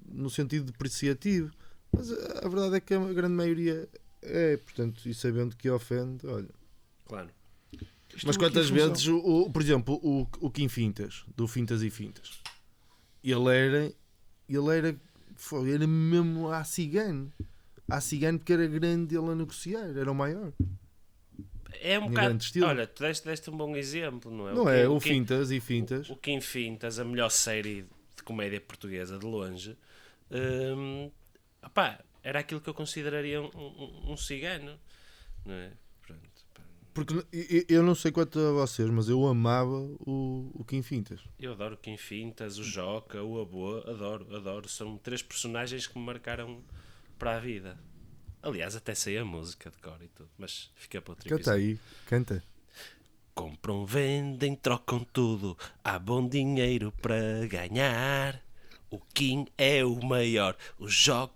[0.07, 1.51] no sentido depreciativo.
[1.95, 3.87] Mas a, a verdade é que a grande maioria
[4.21, 6.49] é, portanto, e sabendo que ofende, olha.
[7.05, 7.29] Claro.
[8.13, 11.89] Isto Mas quantas vezes, o, o- por exemplo, o, o Kim Fintas, do Fintas e
[11.89, 12.41] Fintas,
[13.23, 13.93] ele era,
[14.49, 14.95] ele era,
[15.35, 17.31] foi, era mesmo a cigano.
[17.89, 20.51] A cigano porque era grande ele a negociar, era o maior.
[21.81, 22.27] É um bocado.
[22.27, 22.67] grande estilo.
[22.67, 24.53] Olha, tu deste, deste um bom exemplo, não é?
[24.53, 24.87] Não Kim- é?
[24.87, 26.09] O Kim- Fintas e Fintas.
[26.09, 29.77] O, o Kim Fintas, a melhor série de comédia portuguesa de longe,
[30.31, 31.11] hum,
[31.63, 34.79] opá, era aquilo que eu consideraria um, um, um cigano,
[35.45, 35.71] não é?
[36.01, 36.45] Pronto.
[36.93, 37.13] Porque
[37.67, 41.19] eu- não sei quanto a vocês, mas eu amava o, o Kim Fintas.
[41.37, 44.69] Eu adoro o Kim Fintas, o Joca, o Abô, adoro, adoro.
[44.69, 46.63] São três personagens que me marcaram
[47.19, 47.77] para a vida.
[48.45, 51.79] Aliás, até sei a música de cor e tudo, mas fica para outro Canta aí,
[52.05, 52.43] canta.
[53.33, 55.57] Compram, vendem, trocam tudo.
[55.83, 58.39] Há bom dinheiro para ganhar.
[58.91, 60.87] O Kim é o maior, o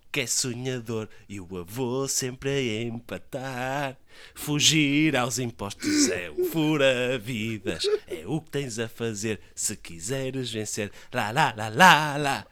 [0.10, 3.96] Joca é sonhador e o avô sempre a empatar.
[4.34, 10.92] Fugir aos impostos é o fura-vidas, é o que tens a fazer se quiseres vencer.
[11.14, 12.46] Lá, lá, lá, lá, lá.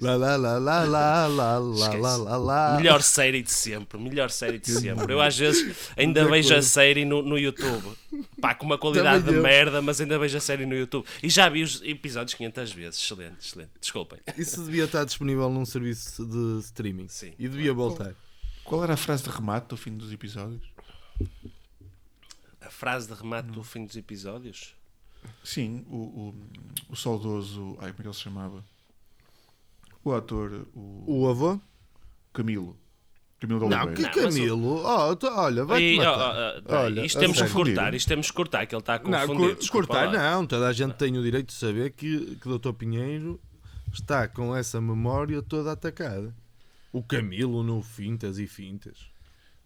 [0.00, 2.76] Lá, lá, lá, lá, lá, lá, lá, lá, lá, lá.
[2.76, 5.12] Melhor série de sempre, melhor série de sempre.
[5.12, 7.96] Eu às vezes ainda vejo a série no, no YouTube.
[8.40, 11.06] Pá, com uma qualidade de merda, mas ainda vejo a série no YouTube.
[11.22, 13.00] E já vi os episódios 500 vezes.
[13.02, 13.70] Excelente, excelente.
[13.80, 14.20] Desculpem.
[14.36, 17.08] Isso devia estar disponível num serviço de streaming.
[17.08, 17.32] Sim.
[17.38, 18.14] E devia voltar.
[18.64, 20.62] Qual era a frase de remate do fim dos episódios?
[22.60, 24.74] A frase de remate do fim dos episódios.
[25.42, 26.34] Sim, o, o,
[26.90, 27.76] o saudoso.
[27.80, 28.64] Ai, como é que ele se chamava?
[30.04, 31.60] O ator, o O avô?
[32.32, 32.78] Camilo.
[33.40, 34.10] Camilo de Não, Oliveira.
[34.10, 34.84] que Não, mas o- Camilo.
[34.84, 36.12] Oh, tu- olha, vai-te E, matar.
[36.12, 38.94] ó, peraí, Olha, isto a temos que cortar, isto temos que cortar, que ele está
[38.94, 39.36] a Não, confundir.
[39.50, 40.32] cor- desculpa cortar lá.
[40.32, 42.72] não, toda a gente tem o direito de saber que, que o Dr.
[42.72, 43.40] Pinheiro
[43.92, 46.34] está com essa memória toda atacada.
[46.92, 49.06] O Camilo no Fintas e Fintas.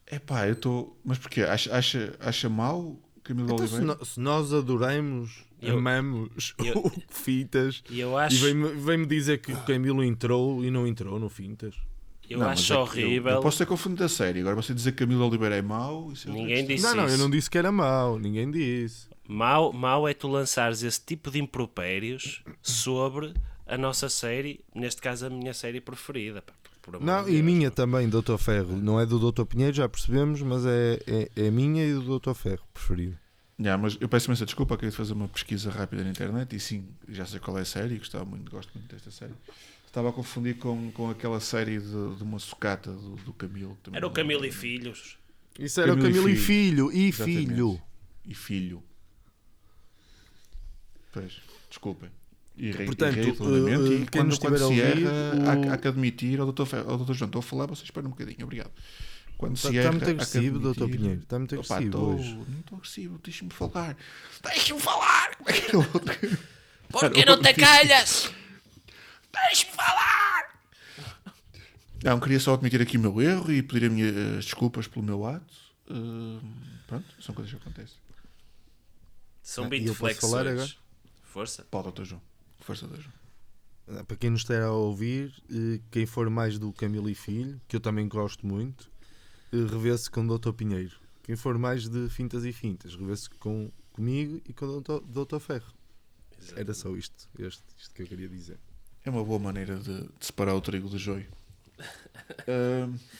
[0.06, 1.00] É pá, eu estou.
[1.04, 1.42] Mas porquê?
[1.42, 3.98] Acha, acha, acha mal Camilo Então, se, Oliveira?
[3.98, 8.36] no- se nós adoramos, Eu- amamos eu- o Fintas E eu e acho.
[8.44, 11.74] vem-me vem-me dizer que o Camilo entrou e não entrou no Fintas.
[12.28, 13.32] Eu Não, acho é que eu- horrível.
[13.32, 14.40] Eu, posso ter confundido a série.
[14.40, 16.10] Agora você dizer que Camilo Oliveira é mau.
[16.12, 17.18] Isso é Ninguém disse Não, não, eu isso.
[17.18, 19.08] não disse que era mau, ninguém disse.
[19.28, 23.34] Mau, mau é tu lançares esse tipo de impropérios sobre
[23.66, 26.42] a nossa série, neste caso a minha série preferida.
[26.42, 27.44] pá, por amor Não, de e Deus.
[27.44, 28.76] minha também, Doutor Ferro.
[28.76, 32.34] Não é do Doutor Pinheiro, já percebemos, mas é, é, é minha e do Doutor
[32.34, 33.16] Ferro preferido.
[33.58, 36.88] Já, mas eu peço imensa desculpa, queria fazer uma pesquisa rápida na internet e sim,
[37.08, 39.34] já sei qual é a série, gostava muito, gosto muito desta série.
[39.92, 41.86] Estava a confundir com, com aquela série de,
[42.16, 43.76] de uma sucata do, do Camilo.
[43.92, 45.18] Era o Camilo e Filhos.
[45.58, 46.88] Isso era Camilo e o Camilo e Filho.
[46.90, 47.08] Filho.
[47.08, 47.12] E.
[47.12, 47.82] Filho.
[48.24, 48.82] E filho.
[51.12, 51.34] Pois,
[51.68, 52.10] desculpem.
[52.56, 55.10] Errei, Portanto, redondamente uh, e quem quando, nos quando se a ouvir, erra,
[55.66, 56.64] o- há, há que admitir ao Dr.
[56.66, 57.12] Fe- ao Dr.
[57.14, 58.70] João, estou a falar, vocês esperem um bocadinho, obrigado.
[59.38, 61.22] Quando se Está erra, muito agressivo, Doutor admitir- Pinheiro.
[61.22, 62.34] Está muito Opa, agressivo tô- hoje.
[62.34, 63.96] Não estou agressivo, deixa-me falar.
[64.42, 65.30] Deixa-me falar!
[65.46, 65.84] É que é o?
[66.88, 68.30] Porque não te calhas?
[69.32, 70.60] Deixa-me falar!
[72.04, 75.04] Não, queria só admitir aqui o meu erro e pedir a minha, as desculpas pelo
[75.04, 75.54] meu ato.
[75.88, 76.40] Uh,
[76.86, 77.96] pronto, são coisas que acontecem.
[79.42, 80.56] São Ah, bem eu posso falar agora?
[80.56, 80.78] flexões.
[81.24, 81.64] Força.
[81.70, 82.04] Pode, Dr.
[82.04, 82.22] João.
[82.60, 83.00] Força, Dr.
[83.00, 83.14] João.
[83.88, 87.60] Ah, Para quem nos estiver a ouvir, eh, quem for mais do Camilo e Filho,
[87.68, 88.90] que eu também gosto muito,
[89.52, 90.52] eh, revê-se com o Dr.
[90.52, 90.96] Pinheiro.
[91.22, 95.00] Quem for mais de fintas e fintas, revê-se com, comigo e com o Dr.
[95.06, 95.38] Dr.
[95.40, 95.72] Ferro.
[96.56, 98.58] Era só isto, este, isto que eu queria dizer.
[99.04, 101.26] É uma boa maneira de, de separar o trigo do joio.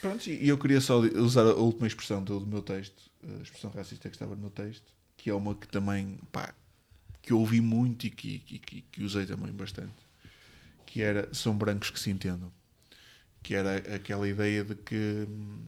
[0.00, 3.70] Pronto, e eu queria só usar a última expressão do, do meu texto, a expressão
[3.70, 6.52] racista que estava no meu texto, que é uma que também, pá,
[7.22, 9.94] que eu ouvi muito e que, que, que- usei também bastante,
[10.86, 12.52] que era são brancos que se entendam.
[13.42, 15.60] Que era aquela ideia de que hum,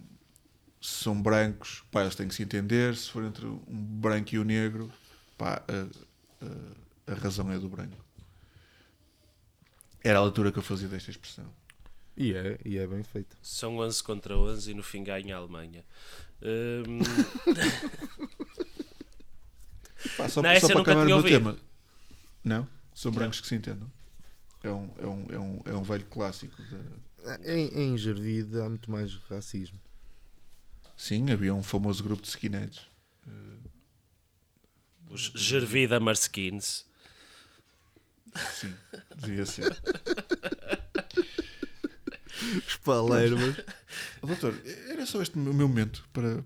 [0.81, 3.61] se são brancos, pá, eles têm que se entender, se for entre um
[4.01, 4.93] branco e o negro,
[5.39, 8.04] pá, a, a- a razão é do branco.
[10.05, 11.51] Era a leitura que eu fazia desta expressão.
[12.17, 13.37] E é, e é bem feito.
[13.43, 15.85] São 11 contra 11 e no fim ganha a Alemanha.
[16.43, 16.99] Hum,
[20.17, 21.39] Pá, só, Não, só para nunca acabar o tinha meu ouvido.
[21.39, 21.57] tema.
[22.45, 22.69] Não?
[22.95, 23.91] São brancos que se entendam.
[24.63, 26.55] É um, é um, é um, é um velho clássico.
[26.63, 29.81] da- Em, em Gervide há muito mais racismo.
[30.97, 32.83] Sim, havia um famoso grupo de skinheads.
[35.11, 36.85] os Gervida Marskins.
[38.53, 38.75] Sim,
[39.17, 39.71] devia ser.
[42.67, 43.57] Os palermas.
[44.23, 44.55] Doutor,
[44.91, 46.45] era só este o meu momento para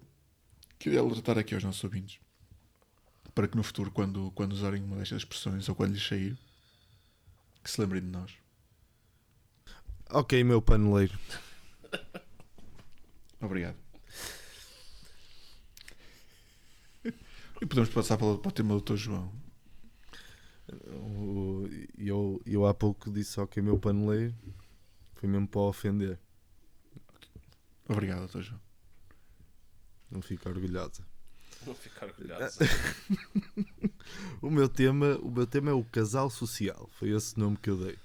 [0.79, 2.21] queria alertar aqui aos nossos ouvintes
[3.39, 6.37] para que no futuro, quando, quando usarem uma destas expressões ou quando lhes sair,
[7.63, 8.33] que se lembrem de nós.
[10.11, 11.17] ok, meu paneleiro.
[13.41, 13.77] Obrigado.
[17.05, 18.97] E podemos passar para o tema do Dr.
[18.97, 19.33] João.
[21.99, 24.35] O- Eu, eu há pouco disse ok, meu paneleiro.
[25.17, 26.19] Foi mesmo para ofender.
[27.89, 28.41] Obrigado, Dr.
[28.43, 28.61] João.
[30.11, 31.05] Não fico orgulhosa.
[31.67, 32.59] Não ficar orgulhoso.
[34.41, 36.89] O meu tema, o meu tema é o casal social.
[36.99, 37.99] Foi esse nome que eu dei.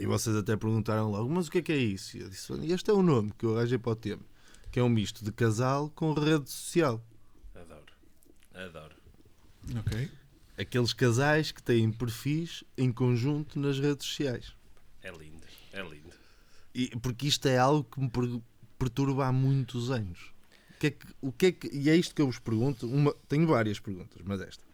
[0.00, 2.16] E vocês até perguntaram logo, mas o que é que é isso?
[2.16, 4.22] E eu disse, este é o nome que eu arranjei para o tema.
[4.72, 7.00] Que é um misto de casal com rede social.
[7.54, 7.92] Adoro.
[8.54, 8.96] Adoro.
[9.78, 10.10] Ok.
[10.60, 14.52] Aqueles casais que têm perfis em conjunto nas redes sociais.
[15.02, 15.46] É lindo.
[15.72, 16.10] É lindo.
[16.74, 18.40] E, porque isto é algo que me per-
[18.78, 20.32] perturba há muitos anos.
[20.74, 22.86] O que é que, o que é que, e é isto que eu vos pergunto.
[22.86, 24.64] Uma, tenho várias perguntas, mas esta.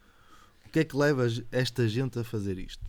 [0.65, 2.85] O que é que leva esta gente a fazer isto?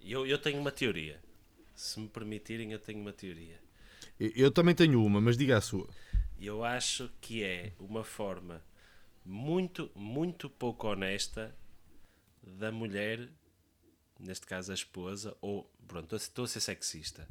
[0.00, 1.20] Eu, eu tenho uma teoria.
[1.74, 3.60] Se me permitirem, eu tenho uma teoria.
[4.18, 5.88] Eu, eu também tenho uma, mas diga a sua.
[6.40, 8.60] Eu acho que é uma forma
[9.24, 11.54] muito, muito pouco honesta
[12.42, 13.28] da mulher,
[14.18, 17.28] neste caso a esposa, ou pronto, estou a ser sexista.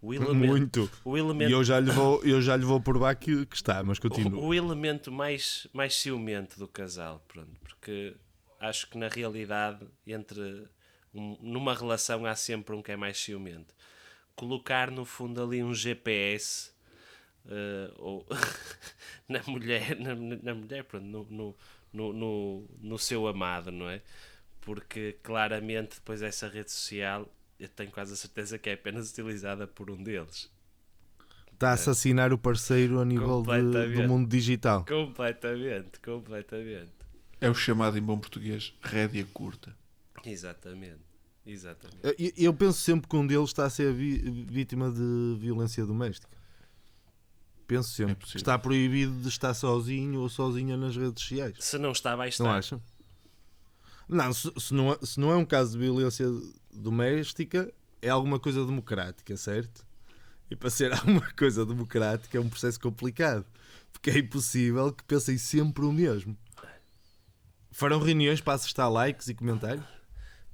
[0.00, 0.90] O elemento, Muito.
[1.04, 3.82] O E elemento, eu já lhe vou, eu já lhe vou provar que, que está,
[3.82, 4.40] mas continua.
[4.40, 8.14] o, o elemento mais, mais ciumento do casal, pronto, porque
[8.58, 10.68] acho que na realidade, entre
[11.14, 13.74] um- numa relação há sempre um que é mais ciumento.
[14.34, 16.71] Colocar no fundo ali um GPS
[17.48, 18.26] eh, ou
[19.28, 21.56] na mulher, na, na mulher, pronto, no, no,
[21.92, 24.00] no, no, no seu amado, não é?
[24.60, 27.28] Porque claramente depois essa rede social
[27.58, 30.50] eu tenho quase a certeza que é apenas utilizada por um deles.
[31.52, 34.84] Está a assassinar o parceiro a nível de- do mundo digital.
[34.84, 36.90] Completamente, completamente.
[37.40, 39.76] É o chamado em bom português rédea curta.
[40.24, 41.00] Exatamente.
[41.46, 41.98] Exatamente.
[42.02, 46.36] Eu, eu penso sempre que um deles está a ser vítima de violência doméstica.
[47.76, 48.26] Penso É sempre.
[48.28, 51.56] que está proibido de estar sozinho ou sozinha nas redes sociais.
[51.60, 52.56] Se não está, vai Não estar.
[52.58, 52.82] acham?
[54.08, 56.26] Não, se, se não, é- se não é um caso de violência
[56.72, 59.86] doméstica, é alguma coisa democrática, certo?
[60.50, 63.46] E para ser alguma coisa democrática é um processo complicado.
[63.92, 66.36] Porque é impossível que pensem sempre o mesmo.
[67.70, 69.84] Farão reuniões para acertar likes e comentários?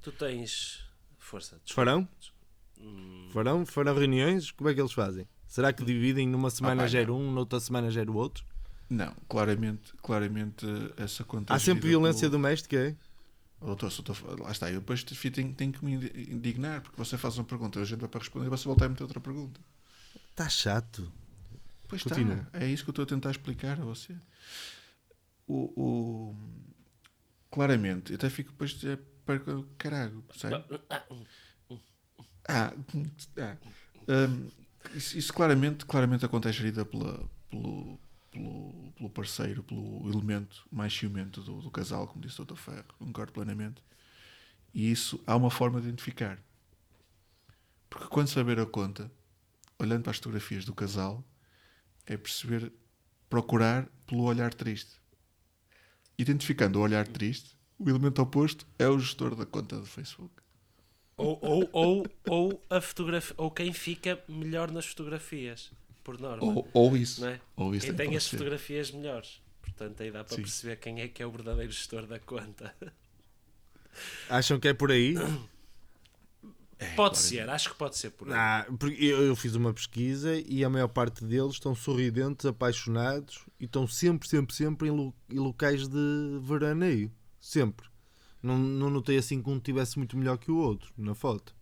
[0.01, 0.85] Tu tens.
[1.17, 1.73] Força, desculpa.
[1.75, 2.07] Farão?
[2.79, 3.65] Hum, Farão?
[3.65, 4.51] Farão reuniões?
[4.51, 5.27] Como é que eles fazem?
[5.49, 8.45] Será que dividem numa semana pá, gera um, noutra semana gera o outro?
[8.87, 10.63] Não, claramente, claramente
[10.95, 11.53] essa conta.
[11.53, 12.95] Há sempre violência do doméstica, é?
[13.59, 17.17] Doutor, estou lá está, eu depois te- tenho, tenho que me indi- indignar, porque você
[17.17, 19.59] faz uma pergunta, a gente vai para responder e você volta a meter outra pergunta.
[20.29, 21.11] Está Tá chato.
[21.87, 22.35] Pois Continua.
[22.35, 24.15] está, é isso que eu estou a tentar explicar a você.
[25.47, 26.35] O, o-
[27.51, 29.39] claramente, eu até fico depois é, para
[29.79, 30.63] caralho, sabe?
[30.87, 31.03] Ah,
[32.47, 32.73] ah,
[34.07, 34.47] hum,
[34.93, 37.99] isso, isso claramente, claramente a conta é gerida pela, pelo,
[38.31, 42.55] pelo, pelo parceiro, pelo elemento mais ciumento do, do casal, como disse o Dr.
[42.55, 43.83] Ferro, concordo plenamente.
[44.73, 46.39] E isso há uma forma de identificar.
[47.89, 49.11] Porque quando saber a conta,
[49.79, 51.23] olhando para as fotografias do casal,
[52.05, 52.71] é perceber,
[53.29, 54.99] procurar pelo olhar triste.
[56.17, 60.33] Identificando o olhar triste, o elemento oposto é o gestor da conta do Facebook.
[61.19, 65.71] Ou, ou, ou, ou, a fotografia, ou quem fica melhor nas fotografias,
[66.03, 66.43] por norma.
[66.43, 67.21] Ou, ou isso.
[67.21, 67.41] não é?
[67.55, 68.37] Ou isso quem também tem as ser.
[68.37, 69.41] fotografias melhores.
[69.61, 70.41] Portanto, aí dá para Sim.
[70.43, 72.73] perceber quem é que é o verdadeiro gestor da conta.
[74.29, 75.15] Acham que é por aí?
[76.95, 78.33] pode ser, acho que pode ser por aí.
[78.33, 83.45] Ah, porque eu, eu fiz uma pesquisa e a maior parte deles estão sorridentes, apaixonados
[83.59, 87.11] e estão sempre, sempre, sempre em, lo- em locais de veraneio.
[87.41, 87.88] Sempre.
[88.41, 91.55] Não, não notei assim que um tivesse muito melhor que o outro na foto.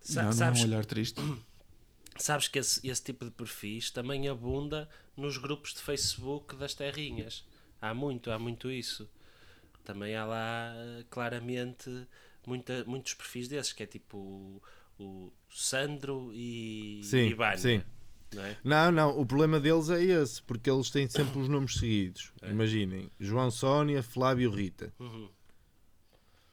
[0.00, 1.20] Sa- não, não é sabes, um olhar triste.
[2.16, 7.44] sabes que esse, esse tipo de perfis também abunda nos grupos de Facebook das terrinhas.
[7.80, 9.08] Há muito, há muito isso.
[9.84, 12.06] Também há lá eh, claramente
[12.46, 14.62] muita, muitos perfis desses, que é tipo o,
[15.02, 17.82] o Sandro e, Sim, e Vânia, sim.
[18.34, 18.56] não é?
[18.62, 22.32] Não, não, o problema deles é esse, porque eles têm sempre os nomes seguidos.
[22.42, 22.50] É.
[22.50, 24.92] Imaginem, João Sónia, Flávio Rita.
[24.98, 25.30] Uhum.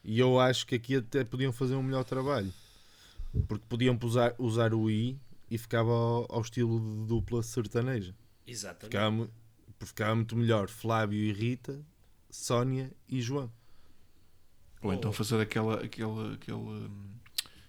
[0.08, 2.52] E eu acho que aqui até podiam fazer um melhor trabalho.
[3.46, 5.20] Porque podiam usar, usar o I
[5.52, 8.16] e ficava ao, ao estilo de dupla sertaneja.
[8.48, 8.86] Exatamente.
[8.86, 9.30] Ficava,
[9.82, 11.86] ficava muito melhor Flávio e Rita,
[12.30, 13.52] Sónia e João.
[14.82, 16.90] Ou então fazer aquela, aquela, aquela,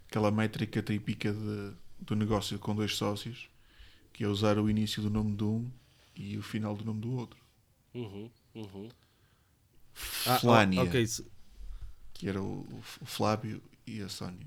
[0.07, 3.51] aquela métrica típica de, do negócio com dois sócios,
[4.13, 5.69] que é usar o início do nome de um
[6.15, 7.41] e o final do nome do outro.
[7.93, 8.89] Uhum, uhum.
[10.25, 11.05] Ah, Flânia, oh, ok,
[12.19, 12.67] que era o,
[13.01, 14.47] o Flávio e a Sónia.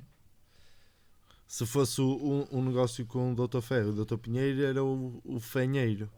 [1.48, 3.62] se fosse o- um, um negócio com o Dr.
[3.62, 4.18] Ferro e o Dr.
[4.18, 6.10] Pinheiro, era o, o Fenheiro.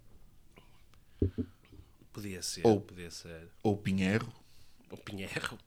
[2.12, 3.50] Podia ser, Ou- podia ser.
[3.64, 4.32] Ou Pinheiro.
[4.92, 5.58] O Pinheiro.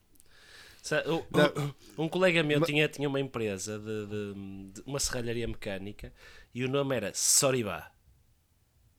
[1.99, 6.13] Um colega meu tinha, tinha uma empresa de, de- de uma serralharia mecânica
[6.55, 7.91] e o nome era Soriba.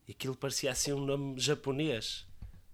[0.06, 2.28] E aquilo parecia assim um nome japonês.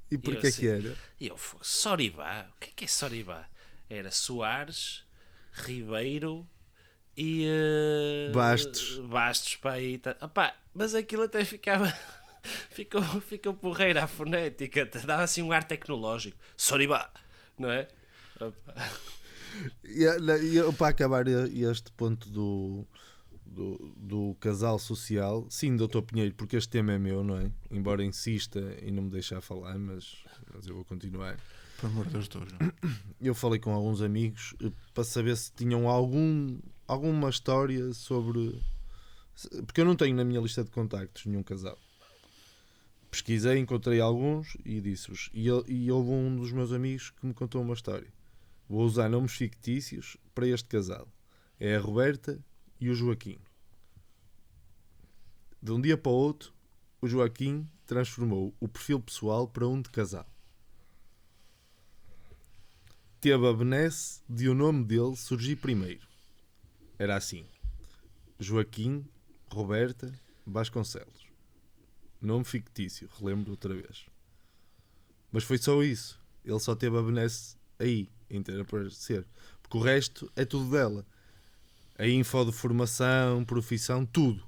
[0.10, 0.62] E Eu porquê sei.
[0.80, 0.98] que era?
[1.20, 2.50] E eu, "Fo- Soriba?
[2.56, 3.48] O que é que é Soriba?
[3.94, 5.04] Era Soares,
[5.52, 6.48] Ribeiro
[7.16, 7.46] e.
[7.48, 8.98] eh, Bastos.
[9.00, 11.88] Bastos, pá, e tá- Opá, mas aquilo até ficava.
[12.72, 16.38] ficou, ficou porreira a fonética, dava assim um ar tecnológico.
[16.58, 17.10] Soriba,
[17.58, 17.88] não é?
[18.40, 18.74] Opa.
[19.84, 22.86] E, eh, e eu, para acabar este ponto do,
[23.46, 26.02] do, do casal social, sim, Dr.
[26.02, 27.52] Pinheiro, porque este tema é meu, não é?
[27.70, 30.18] Embora insista e não me deixar falar, mas,
[30.54, 31.38] mas eu vou continuar.
[31.84, 32.30] Amor de Deus.
[33.20, 36.58] Eu falei com alguns amigos eh, para saber se tinham algum,
[36.88, 38.62] alguma história sobre.
[39.66, 41.78] Porque eu não tenho na minha lista de contactos nenhum casal.
[43.12, 45.30] Pesquisei, encontrei alguns e disse-os.
[45.34, 48.08] E, e houve um dos meus amigos que me contou uma história.
[48.70, 51.08] Vou usar nomes fictícios para este casal.
[51.60, 52.40] É a Roberta
[52.80, 53.40] e o Joaquim.
[55.62, 56.54] De um dia para o outro,
[57.02, 60.33] o Joaquim transformou o perfil pessoal para um de casal
[63.24, 66.06] teve a benesse de o nome dele surgir primeiro.
[67.00, 67.46] Era assim:
[68.38, 69.08] Joaquim
[69.50, 70.12] Roberta
[70.46, 71.26] Vasconcelos.
[72.20, 74.08] Nome fictício, relembro outra vez.
[75.32, 76.22] Mas foi só isso.
[76.44, 79.26] Ele só teve a benesse aí, em ter a aparecer.
[79.62, 81.06] Porque o resto é tudo dela.
[81.98, 84.46] A info de formação, profissão, tudo.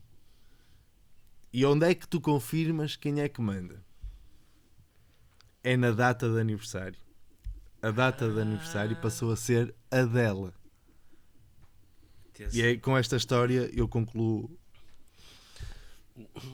[1.54, 3.82] E onde é que tu confirmas quem é que manda?
[5.64, 7.05] É na data de aniversário
[7.88, 10.54] a data de aniversário passou a ser a dela.
[12.54, 14.50] E é com esta história eu concluo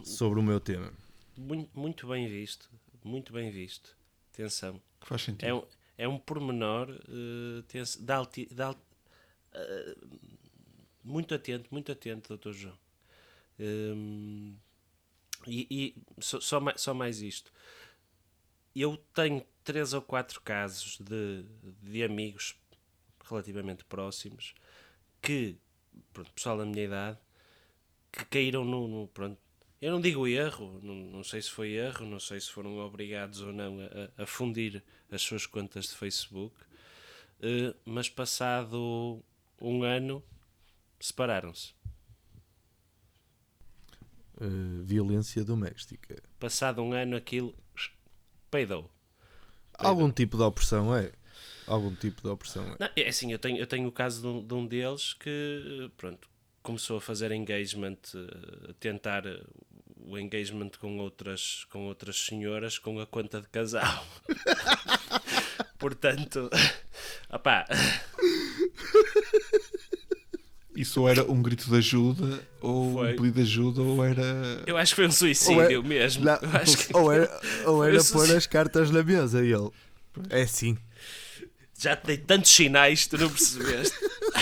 [0.03, 0.91] sobre o meu tema.
[1.37, 2.69] Muito, muito bem visto,
[3.03, 3.95] muito bem visto.
[4.33, 4.81] Atenção.
[4.99, 5.47] Que faz sentido.
[5.47, 5.63] É um,
[5.97, 6.87] é um pormenor
[7.67, 8.79] tenso- de alti- de al-
[9.53, 9.95] eh,
[11.03, 12.51] muito atento, muito atento, Dr.
[12.51, 12.77] João.
[13.59, 14.55] Hum,
[15.47, 17.51] e e só, só, mai- só mais isto.
[18.75, 21.45] Eu tenho três ou quatro casos de,
[21.81, 22.55] de amigos
[23.29, 24.53] relativamente próximos
[25.21, 25.57] que,
[26.13, 27.17] pronto, pessoal da minha idade,
[28.11, 29.37] que caíram no, no- pronto,
[29.81, 33.41] eu não digo erro, não, não sei se foi erro, não sei se foram obrigados
[33.41, 33.77] ou não
[34.17, 36.55] a, a- fundir as suas contas de Facebook,
[37.41, 39.23] eh, mas passado
[39.59, 40.23] um ano
[40.99, 41.73] separaram-se.
[44.39, 46.15] Uh, violência doméstica.
[46.39, 47.53] Passado um ano aquilo
[48.51, 48.91] peidou.
[49.73, 51.11] Algum tipo de opressão é?
[51.65, 52.75] Algum tipo de opressão é?
[52.79, 55.89] Não, é assim, eu tenho, eu tenho o caso de um, de um deles que,
[55.97, 56.29] pronto,
[56.61, 57.97] começou a fazer engagement,
[58.69, 59.41] a tentar eh,
[59.97, 64.05] o engagement com outras, com outras senhoras com a conta de casal.
[65.79, 66.49] Portanto,
[67.31, 67.65] opá,
[70.91, 73.13] Isso ou era um grito de ajuda, ou Foi.
[73.13, 74.61] um pedido de ajuda, ou era.
[74.67, 76.25] eu acho que foi um suicídio Ou é- mesmo.
[76.25, 79.69] Não, Eu acho que ou era, ou era pôr as cartas na mesa e ele.
[80.29, 80.77] É sim.
[81.79, 83.97] já te dei tantos sinais, tu não percebeste.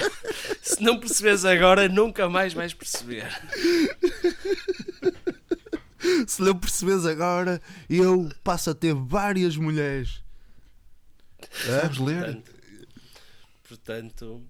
[0.63, 3.27] Se não percebes agora, nunca mais vais perceber.
[6.27, 10.23] Se não percebes agora, eu passo a ter várias mulheres.
[11.65, 12.23] Sabes ler?
[12.23, 12.51] Portanto,
[13.67, 14.41] portanto,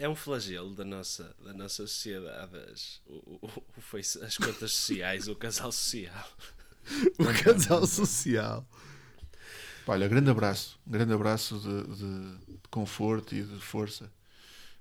[0.00, 4.72] é um flagelo da nossa, da nossa sociedade as, o, o- o face- as contas
[4.72, 6.28] sociais, o casal social.
[7.18, 8.66] O casal social.
[9.84, 10.78] Pá, Olha, grande abraço.
[10.86, 14.10] Um grande abraço de, de- de conforto e de força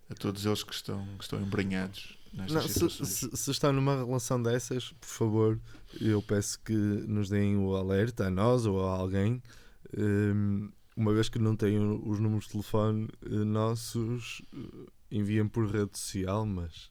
[0.09, 4.41] a todos eles que estão, que estão embranhados Não, se, se, se está numa relação
[4.41, 5.59] dessas, por favor,
[5.99, 9.41] eu peço que nos deem o alerta a nós ou a alguém.
[9.97, 15.65] hum, uma vez que não tenham os números de telefone eh, nossos, eh, enviem por
[15.69, 16.89] rede social, mas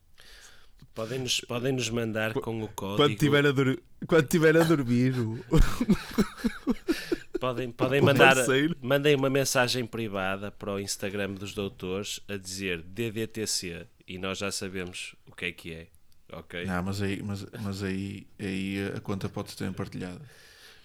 [0.95, 2.97] Podem nos, podem nos mandar com o código.
[2.97, 5.39] quando tiver a, dur- quando tiver a dormir, o-
[7.39, 8.35] Podem, podem mandar.
[8.35, 8.75] parceiro.
[8.81, 14.51] Mandem uma mensagem privada para o Instagram dos doutores a dizer DDTC e nós já
[14.51, 15.87] sabemos o que é que é.
[16.33, 16.65] Ok?
[16.65, 20.21] Não, mas aí, mas, mas aí, aí a conta pode ser partilhada.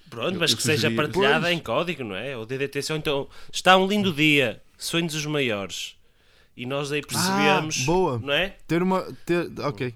[0.10, 1.58] Pronto, Eu- mas eu que seja partilhada Pois.
[1.58, 2.36] em código, não é?
[2.36, 5.96] O DDTC, ou então está um lindo dia, sonhos os maiores.
[6.62, 8.20] E nós aí percebemos, Ah, boa.
[8.20, 8.50] não é?
[8.68, 9.02] ter uma.
[9.26, 9.96] Ter, ok.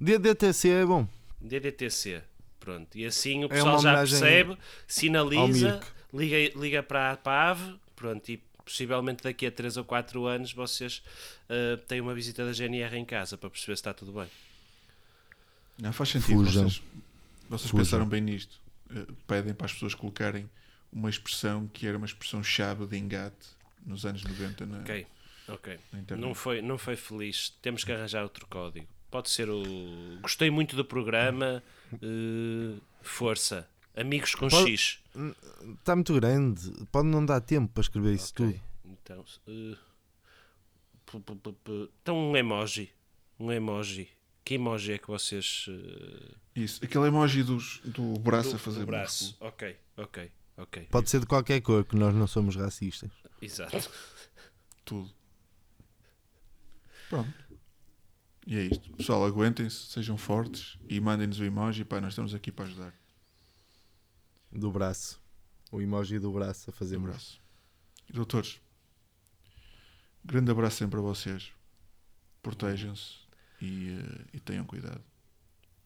[0.00, 1.08] DDTC é bom.
[1.40, 2.22] DDTC.
[2.60, 2.96] Pronto.
[2.96, 4.56] E assim o É pessoal uma já percebe,
[4.86, 5.80] sinaliza,
[6.12, 11.02] liga, liga para, a AVE, pronto, e possivelmente daqui a 3 ou 4 anos vocês
[11.50, 14.28] ah, têm uma visita da GNR em casa para perceber se está tudo bem.
[15.78, 16.44] Não faz sentido.
[16.44, 16.80] Vocês,
[17.50, 18.60] vocês pensaram bem nisto.
[18.94, 20.48] Eh, pedem para as pessoas colocarem
[20.92, 23.48] uma expressão que era uma expressão chave de engate
[23.84, 25.04] nos anos 90 na, Ok,
[25.48, 25.78] ok.
[26.18, 27.50] Não foi, não foi feliz.
[27.62, 28.86] Temos que arranjar outro código.
[29.10, 29.62] Pode ser o.
[30.22, 31.62] Gostei muito do programa.
[32.02, 33.68] eh, força.
[33.96, 34.98] Amigos com Pode- X.
[35.78, 36.72] Está muito grande.
[36.90, 38.46] Pode não dar tempo para escrever isso Ok.
[38.46, 38.60] tudo.
[38.84, 39.24] Então,
[41.06, 42.90] pu- então um emoji.
[43.38, 44.08] Um emoji.
[44.44, 45.66] Que emoji é que vocês.
[45.68, 49.24] eh, Isso, aquele emoji dos, do braço do- a fazer do um braço.
[49.26, 49.48] músculo.
[49.50, 50.88] Ok, ok, ok.
[50.90, 53.10] Pode ser de qualquer cor, que nós não somos racistas.
[53.40, 53.90] Exato.
[54.84, 55.10] tudo.
[57.08, 57.32] Pronto.
[58.46, 58.90] E é isto.
[58.92, 61.84] Pessoal, aguentem-se, sejam fortes e mandem-nos o emoji.
[61.84, 62.94] Pá, nós estamos aqui para ajudar.
[64.52, 65.20] Do braço.
[65.72, 67.40] O emoji do braço a fazer Um braço.
[67.40, 67.44] abraço.
[68.12, 68.60] Doutores,
[70.24, 71.52] grande abraço sempre a vocês.
[72.42, 73.14] Protejam-se
[73.60, 75.02] e, eh, e tenham cuidado.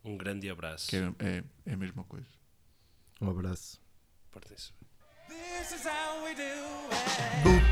[0.04, 0.88] Um grande abraço.
[0.88, 2.26] Que é, é, é a mesma coisa.
[3.20, 3.80] Um abraço.
[4.32, 4.88] Portem-se bem.
[5.38, 7.68] This is how we do it.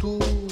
[0.00, 0.49] Vocês